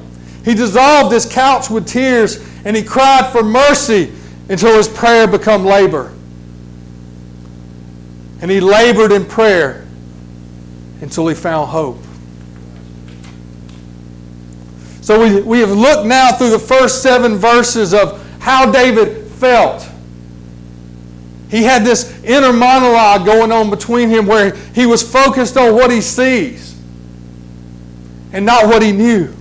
[0.44, 4.12] He dissolved his couch with tears and he cried for mercy
[4.48, 6.12] until his prayer became labor.
[8.40, 9.86] And he labored in prayer
[11.00, 11.98] until he found hope.
[15.00, 19.86] So we, we have looked now through the first seven verses of how David felt.
[21.50, 25.90] He had this inner monologue going on between him where he was focused on what
[25.90, 26.78] he sees
[28.32, 29.34] and not what he knew.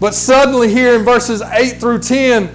[0.00, 2.48] But suddenly, here in verses 8 through 10,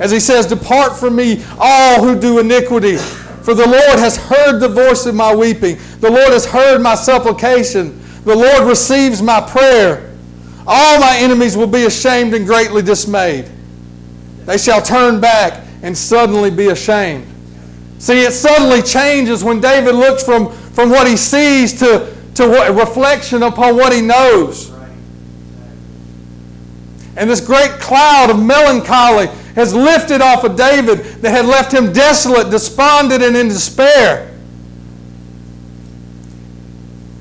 [0.00, 2.98] as he says, Depart from me, all who do iniquity.
[3.42, 5.78] For the Lord has heard the voice of my weeping.
[6.00, 8.00] The Lord has heard my supplication.
[8.24, 10.14] The Lord receives my prayer.
[10.66, 13.50] All my enemies will be ashamed and greatly dismayed.
[14.44, 17.26] They shall turn back and suddenly be ashamed.
[17.98, 22.74] See, it suddenly changes when David looks from, from what he sees to, to what,
[22.74, 24.70] reflection upon what he knows.
[27.16, 31.92] And this great cloud of melancholy has lifted off of David that had left him
[31.92, 34.30] desolate, despondent, and in despair.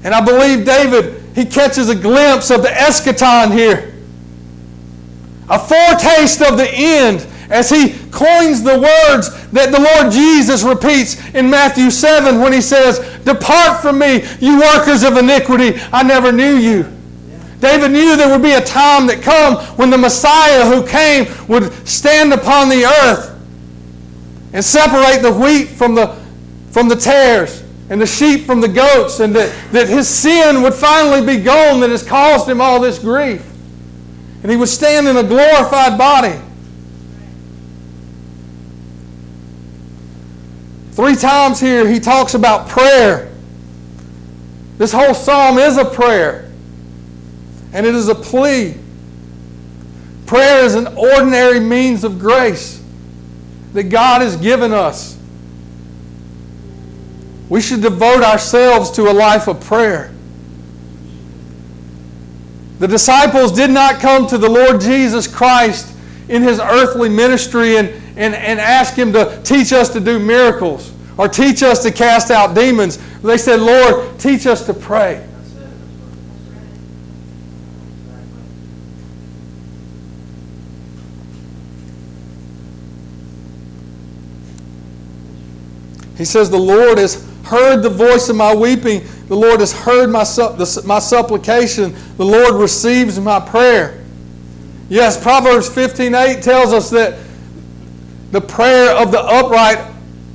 [0.04, 3.94] And I believe David, he catches a glimpse of the eschaton here.
[5.50, 11.18] A foretaste of the end as he coins the words that the Lord Jesus repeats
[11.34, 16.32] in Matthew 7 when he says, Depart from me, you workers of iniquity, I never
[16.32, 16.99] knew you.
[17.60, 21.74] David knew there would be a time that come when the Messiah who came would
[21.88, 23.38] stand upon the earth
[24.54, 26.18] and separate the wheat from the,
[26.72, 30.76] from the tares and the sheep from the goats, and that, that his sin would
[30.76, 33.44] finally be gone that has caused him all this grief.
[34.44, 36.40] And he would stand in a glorified body.
[40.92, 43.32] Three times here he talks about prayer.
[44.78, 46.49] This whole psalm is a prayer,
[47.74, 48.76] and it is a plea.
[50.26, 52.84] Prayer is an ordinary means of grace
[53.74, 55.18] that God has given us.
[57.50, 60.12] We should devote ourselves to a life of prayer.
[62.80, 65.96] The disciples did not come to the Lord Jesus Christ
[66.30, 70.94] in his earthly ministry and, and, and ask Him to teach us to do miracles
[71.18, 72.98] or teach us to cast out demons.
[73.22, 75.28] They said, Lord, teach us to pray.
[86.20, 89.02] He says, The Lord has heard the voice of my weeping.
[89.30, 90.26] The Lord has heard my,
[90.86, 91.96] my supplication.
[92.18, 94.04] The Lord receives my prayer.
[94.90, 97.20] Yes, Proverbs 15:8 tells us that
[98.32, 99.80] the prayer of the upright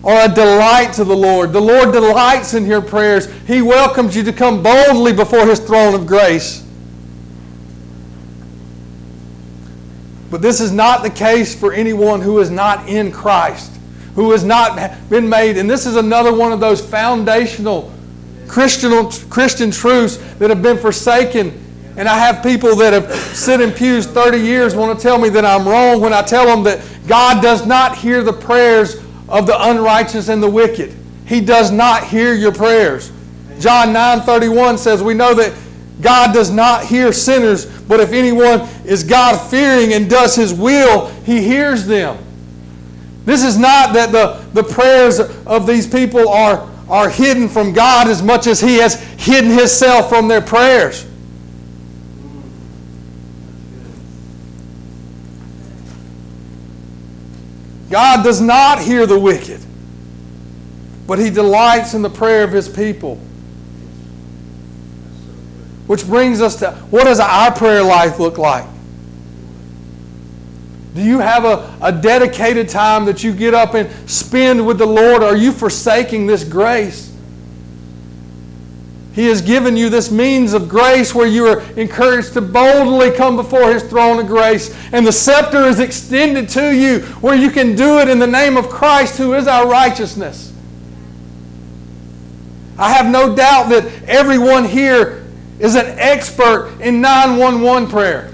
[0.03, 1.53] are a delight to the Lord.
[1.53, 3.28] The Lord delights in your prayers.
[3.47, 6.64] He welcomes you to come boldly before His throne of grace.
[10.30, 13.74] But this is not the case for anyone who is not in Christ,
[14.14, 14.78] who has not
[15.10, 15.56] been made.
[15.56, 17.92] And this is another one of those foundational
[18.46, 21.60] Christian, Christian truths that have been forsaken.
[21.96, 25.28] And I have people that have sit in pews 30 years want to tell me
[25.30, 28.96] that I'm wrong when I tell them that God does not hear the prayers
[29.28, 30.94] of the unrighteous and the wicked.
[31.26, 33.12] He does not hear your prayers.
[33.60, 35.52] John 9:31 says we know that
[36.00, 41.06] God does not hear sinners, but if anyone is God fearing and does his will,
[41.24, 42.18] he hears them.
[43.25, 48.09] This is not that the, the prayers of these people are, are hidden from God
[48.09, 51.07] as much as he has hidden himself from their prayers.
[57.91, 59.61] God does not hear the wicked,
[61.07, 63.16] but he delights in the prayer of his people.
[65.87, 68.66] Which brings us to what does our prayer life look like?
[70.95, 74.86] Do you have a, a dedicated time that you get up and spend with the
[74.86, 75.22] Lord?
[75.22, 77.12] Are you forsaking this grace?
[79.12, 83.36] He has given you this means of grace where you are encouraged to boldly come
[83.36, 84.74] before His throne of grace.
[84.92, 88.57] And the scepter is extended to you where you can do it in the name
[88.57, 90.53] of Christ, who is our righteousness.
[92.76, 95.24] I have no doubt that everyone here
[95.61, 98.34] is an expert in 911 prayer.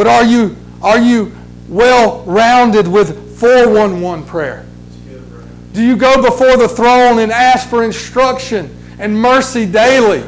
[0.00, 1.30] But are you, are you
[1.68, 4.64] well rounded with 411 prayer?
[5.74, 10.24] Do you go before the throne and ask for instruction and mercy daily?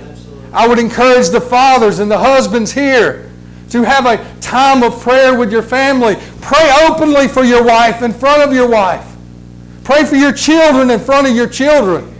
[0.52, 3.30] I would encourage the fathers and the husbands here
[3.70, 6.16] to have a time of prayer with your family.
[6.42, 9.16] Pray openly for your wife in front of your wife.
[9.84, 12.14] Pray for your children in front of your children.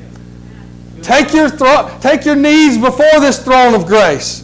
[1.03, 4.43] Take your, thro- take your knees before this throne of grace.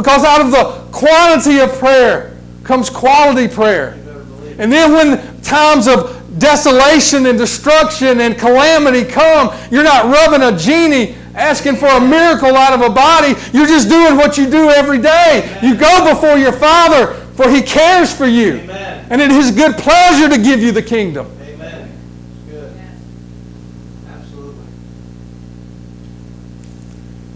[0.00, 2.34] Because out of the quantity of prayer
[2.64, 3.98] comes quality prayer.
[4.56, 10.56] And then when times of desolation and destruction and calamity come, you're not rubbing a
[10.56, 13.34] genie asking for a miracle out of a body.
[13.52, 15.58] You're just doing what you do every day.
[15.62, 18.54] You go before your Father, for He cares for you.
[18.60, 19.06] Amen.
[19.10, 21.30] And it is good pleasure to give you the kingdom.
[21.42, 21.92] Amen.
[22.48, 22.72] Good.
[24.08, 24.64] Absolutely.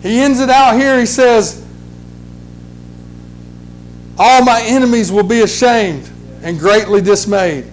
[0.01, 0.99] He ends it out here.
[0.99, 1.63] He says,
[4.19, 6.09] All my enemies will be ashamed
[6.43, 7.67] and greatly dismayed.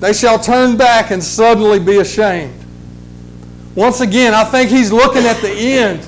[0.00, 2.58] They shall turn back and suddenly be ashamed.
[3.74, 6.06] Once again, I think he's looking at the end.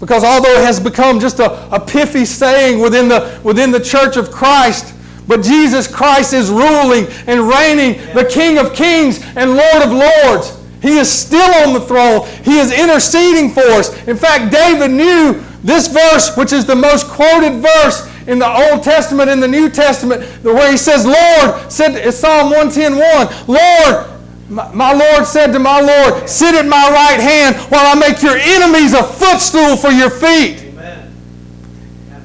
[0.00, 4.16] Because although it has become just a, a piffy saying within the, within the church
[4.16, 4.94] of Christ,
[5.26, 10.60] but Jesus Christ is ruling and reigning, the King of kings and Lord of lords.
[10.82, 12.28] He is still on the throne.
[12.42, 14.06] He is interceding for us.
[14.06, 18.82] In fact, David knew this verse, which is the most quoted verse in the Old
[18.82, 24.10] Testament and the New Testament, where he says, Lord, said it's Psalm 110.1, Lord,
[24.50, 28.22] my, my Lord said to my Lord, sit at my right hand while I make
[28.22, 30.64] your enemies a footstool for your feet.
[30.64, 31.14] Amen.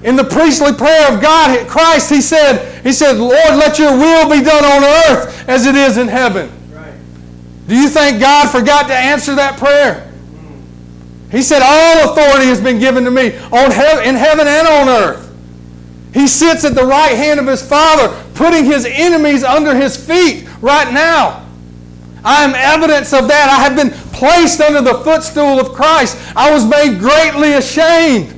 [0.04, 4.30] In the priestly prayer of God, Christ, he said, he said, Lord, let your will
[4.30, 6.52] be done on earth as it is in heaven.
[6.74, 6.94] Right.
[7.70, 10.09] Do you think God forgot to answer that prayer?
[11.32, 14.90] He said, All authority has been given to me on he- in heaven and on
[14.90, 15.26] earth.
[16.14, 20.48] He sits at the right hand of his Father, putting his enemies under his feet
[20.62, 21.46] right now.
[22.24, 23.50] I am evidence of that.
[23.50, 26.18] I have been placed under the footstool of Christ.
[26.36, 28.34] I was made greatly ashamed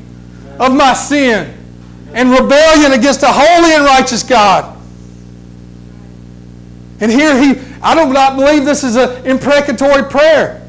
[0.60, 1.58] of my sin
[2.14, 4.78] and rebellion against a holy and righteous God.
[7.00, 10.61] And here he, I do not believe this is an imprecatory prayer.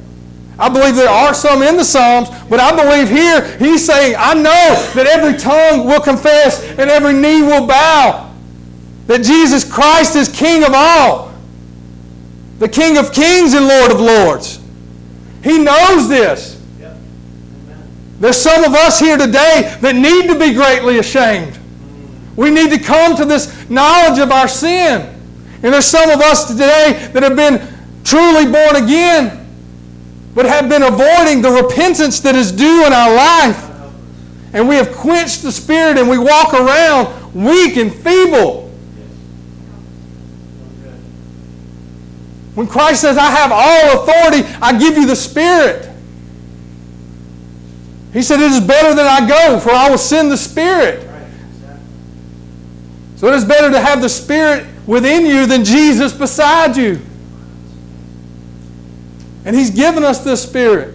[0.63, 4.33] I believe there are some in the Psalms, but I believe here he's saying, I
[4.33, 8.33] know that every tongue will confess and every knee will bow
[9.09, 11.35] that Jesus Christ is King of all,
[12.61, 14.61] the King of kings and Lord of lords.
[15.43, 16.63] He knows this.
[18.21, 21.59] There's some of us here today that need to be greatly ashamed.
[22.37, 25.13] We need to come to this knowledge of our sin.
[25.65, 27.61] And there's some of us today that have been
[28.05, 29.42] truly born again,
[30.35, 33.69] but have been avoiding the repentance that is due in our life.
[34.55, 38.71] And we have quenched the Spirit and we walk around weak and feeble.
[42.55, 45.89] When Christ says, I have all authority, I give you the Spirit.
[48.13, 51.09] He said, It is better that I go, for I will send the Spirit.
[53.17, 57.01] So it is better to have the Spirit within you than Jesus beside you.
[59.45, 60.95] And He's given us this Spirit.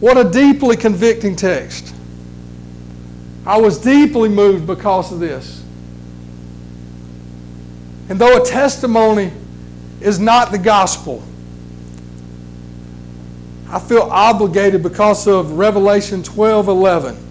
[0.00, 1.94] What a deeply convicting text.
[3.44, 5.64] I was deeply moved because of this.
[8.08, 9.32] And though a testimony
[10.00, 11.22] is not the gospel,
[13.70, 17.24] I feel obligated because of Revelation 12 11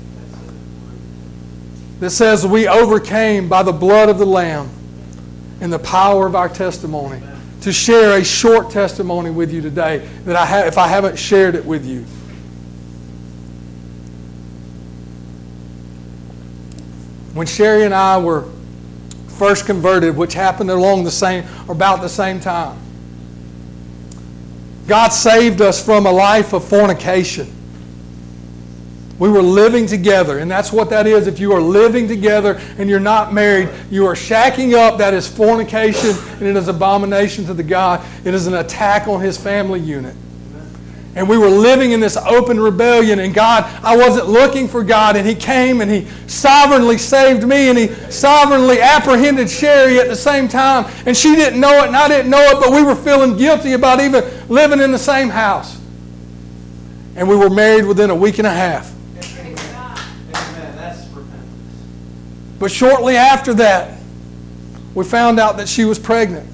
[1.99, 4.69] that says we overcame by the blood of the Lamb
[5.61, 7.21] and the power of our testimony.
[7.61, 11.55] To share a short testimony with you today that I have, if I haven't shared
[11.55, 12.05] it with you.
[17.33, 18.45] When Sherry and I were
[19.27, 22.79] first converted, which happened along the same, or about the same time,
[24.87, 27.53] God saved us from a life of fornication.
[29.19, 31.25] We were living together, and that's what that is.
[31.25, 34.99] If you are living together and you're not married, you are shacking up.
[34.99, 38.05] That is fornication, and it is abomination to the God.
[38.25, 40.15] It is an attack on His family unit.
[41.15, 45.15] And we were living in this open rebellion, and God, I wasn't looking for God,
[45.15, 50.15] and He came and He sovereignly saved me, and He sovereignly apprehended Sherry at the
[50.15, 50.85] same time.
[51.07, 53.73] And she didn't know it, and I didn't know it, but we were feeling guilty
[53.73, 55.81] about even living in the same house.
[57.15, 58.93] And we were married within a week and a half.
[62.59, 63.97] But shortly after that,
[64.95, 66.49] we found out that she was pregnant.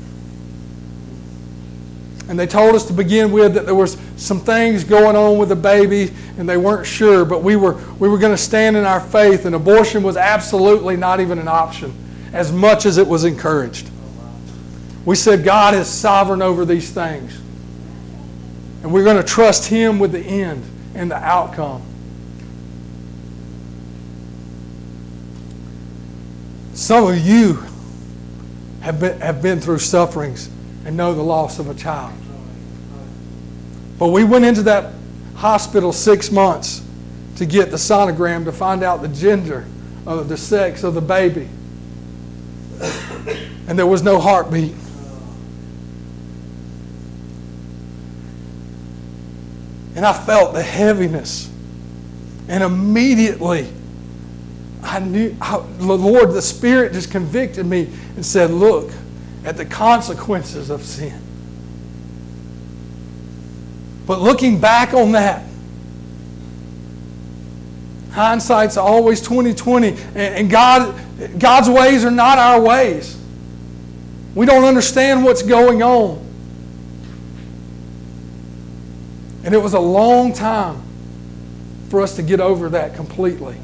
[2.30, 5.50] And they told us to begin with that there was some things going on with
[5.50, 8.86] the baby and they weren't sure, but we were, we were going to stand in
[8.86, 11.94] our faith and abortion was absolutely not even an option
[12.34, 13.90] as much as it was encouraged.
[15.06, 17.38] We said God is sovereign over these things.
[18.82, 20.64] And we're going to trust Him with the end
[20.96, 21.82] and the outcome.
[26.74, 27.64] Some of you
[28.82, 30.50] have been, have been through sufferings
[30.86, 32.14] and know the loss of a child.
[34.00, 34.94] But we went into that
[35.36, 36.84] hospital six months
[37.36, 39.66] to get the sonogram to find out the gender
[40.06, 41.48] of the sex of the baby.
[43.68, 44.76] And there was no heartbeat.
[49.96, 51.50] And I felt the heaviness.
[52.50, 53.72] And immediately,
[54.84, 58.92] I knew, I, the Lord, the Spirit just convicted me and said, Look
[59.46, 61.20] at the consequences of sin.
[64.06, 65.46] But looking back on that,
[68.12, 70.94] hindsight's always 2020, and God,
[71.40, 73.18] God's ways are not our ways.
[74.36, 76.20] We don't understand what's going on.
[79.46, 80.82] And it was a long time
[81.90, 83.58] for us to get over that completely.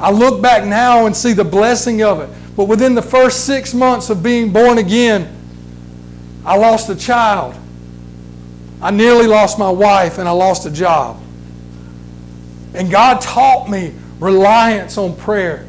[0.00, 2.30] I look back now and see the blessing of it.
[2.56, 5.34] But within the first six months of being born again,
[6.44, 7.54] I lost a child.
[8.80, 11.20] I nearly lost my wife and I lost a job.
[12.74, 15.66] And God taught me reliance on prayer.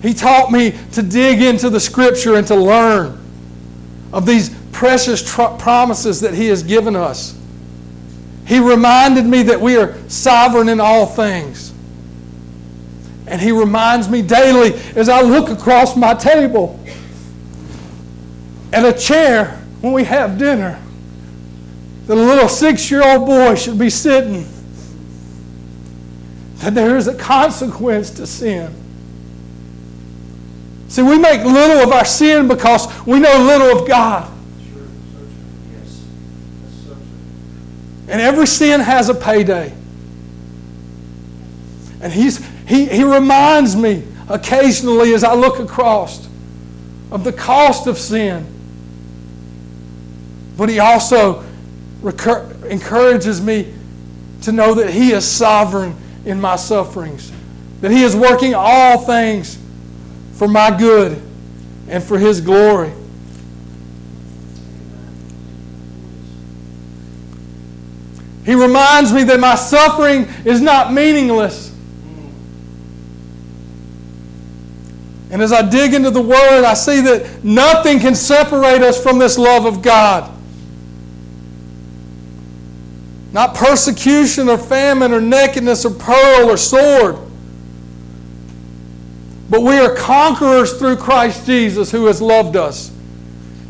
[0.00, 3.18] He taught me to dig into the scripture and to learn
[4.12, 7.38] of these precious tr- promises that He has given us.
[8.46, 11.71] He reminded me that we are sovereign in all things.
[13.32, 16.78] And He reminds me daily as I look across my table
[18.74, 20.78] at a chair when we have dinner
[22.06, 24.46] that a little six year old boy should be sitting,
[26.56, 28.70] that there is a consequence to sin.
[30.88, 34.30] See, we make little of our sin because we know little of God.
[38.08, 39.72] And every sin has a payday.
[42.02, 46.28] And he's, he, he reminds me occasionally as I look across
[47.10, 48.46] of the cost of sin.
[50.56, 51.44] But he also
[52.00, 53.74] recur- encourages me
[54.42, 57.32] to know that he is sovereign in my sufferings,
[57.80, 59.58] that he is working all things
[60.34, 61.20] for my good
[61.88, 62.92] and for his glory.
[68.44, 71.71] He reminds me that my suffering is not meaningless.
[75.32, 79.18] And as I dig into the Word, I see that nothing can separate us from
[79.18, 80.30] this love of God.
[83.32, 87.16] Not persecution or famine or nakedness or pearl or sword.
[89.48, 92.92] But we are conquerors through Christ Jesus who has loved us.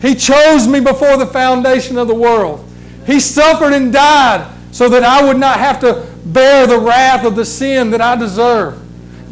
[0.01, 2.69] He chose me before the foundation of the world.
[3.07, 7.37] He suffered and died so that I would not have to bear the wrath of
[7.37, 8.82] the sin that I deserve.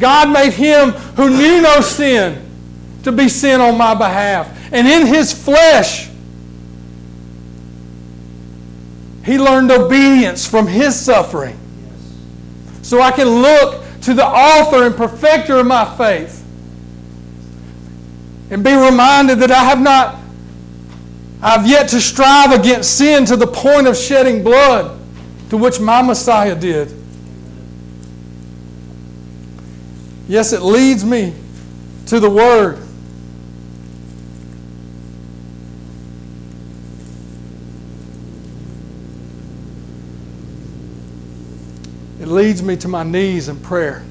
[0.01, 2.43] God made him who knew no sin
[3.03, 4.49] to be sin on my behalf.
[4.73, 6.09] And in his flesh,
[9.23, 11.57] he learned obedience from his suffering.
[12.81, 16.43] so I can look to the author and perfecter of my faith
[18.49, 20.19] and be reminded that I have not,
[21.41, 24.99] I've yet to strive against sin to the point of shedding blood
[25.51, 26.91] to which my Messiah did.
[30.31, 31.33] Yes, it leads me
[32.05, 32.77] to the Word.
[42.21, 44.05] It leads me to my knees in prayer.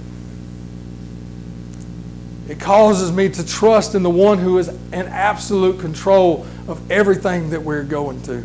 [2.51, 7.49] It causes me to trust in the one who is in absolute control of everything
[7.49, 8.45] that we're going through.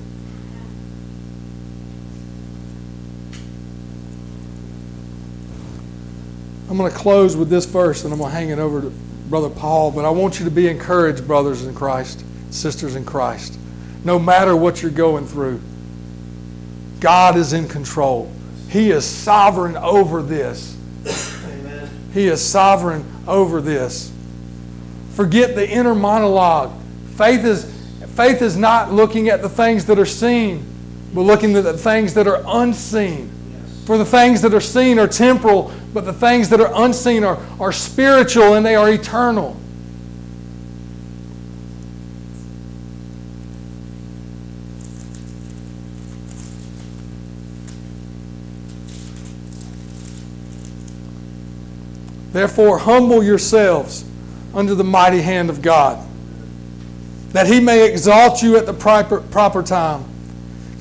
[6.76, 8.90] I'm going to close with this verse and I'm going to hang it over to
[9.30, 13.58] Brother Paul, but I want you to be encouraged, brothers in Christ, sisters in Christ.
[14.04, 15.62] No matter what you're going through,
[17.00, 18.30] God is in control.
[18.68, 20.76] He is sovereign over this.
[21.46, 21.90] Amen.
[22.14, 24.12] He is sovereign over this.
[25.14, 26.78] Forget the inner monologue.
[27.16, 27.64] Faith is,
[28.18, 30.66] faith is not looking at the things that are seen,
[31.14, 33.32] but looking at the things that are unseen.
[33.54, 33.86] Yes.
[33.86, 37.40] For the things that are seen are temporal, but the things that are unseen are,
[37.58, 39.56] are spiritual and they are eternal.
[52.34, 54.04] Therefore, humble yourselves
[54.54, 56.06] under the mighty hand of God,
[57.30, 60.04] that he may exalt you at the proper, proper time,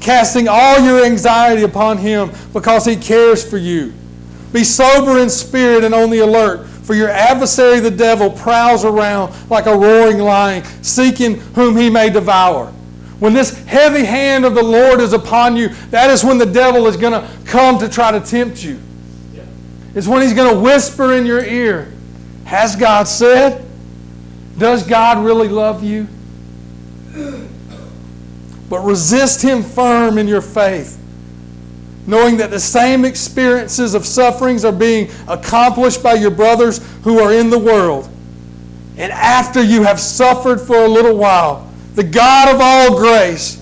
[0.00, 3.94] casting all your anxiety upon him because he cares for you.
[4.54, 9.34] Be sober in spirit and on the alert, for your adversary the devil prowls around
[9.50, 12.66] like a roaring lion, seeking whom he may devour.
[13.18, 16.86] When this heavy hand of the Lord is upon you, that is when the devil
[16.86, 18.78] is going to come to try to tempt you.
[19.32, 19.42] Yeah.
[19.96, 21.92] It's when he's going to whisper in your ear,
[22.44, 23.66] Has God said?
[24.56, 26.06] Does God really love you?
[28.70, 30.96] But resist him firm in your faith,
[32.06, 37.32] knowing that the same experiences of sufferings are being accomplished by your brothers who are
[37.32, 38.08] in the world.
[38.96, 43.60] And after you have suffered for a little while, the God of all grace,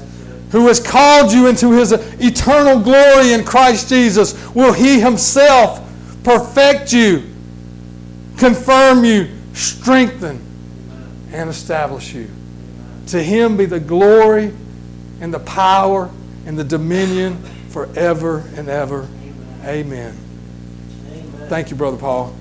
[0.50, 5.80] who has called you into his eternal glory in Christ Jesus, will he himself
[6.22, 7.22] perfect you,
[8.36, 10.40] confirm you, strengthen,
[11.32, 12.28] and establish you.
[13.08, 14.52] To him be the glory
[15.20, 16.10] and the power
[16.46, 17.42] and the dominion
[17.72, 19.08] forever and ever.
[19.64, 20.16] Amen.
[21.08, 21.48] Amen.
[21.48, 22.34] Thank you, Brother Paul.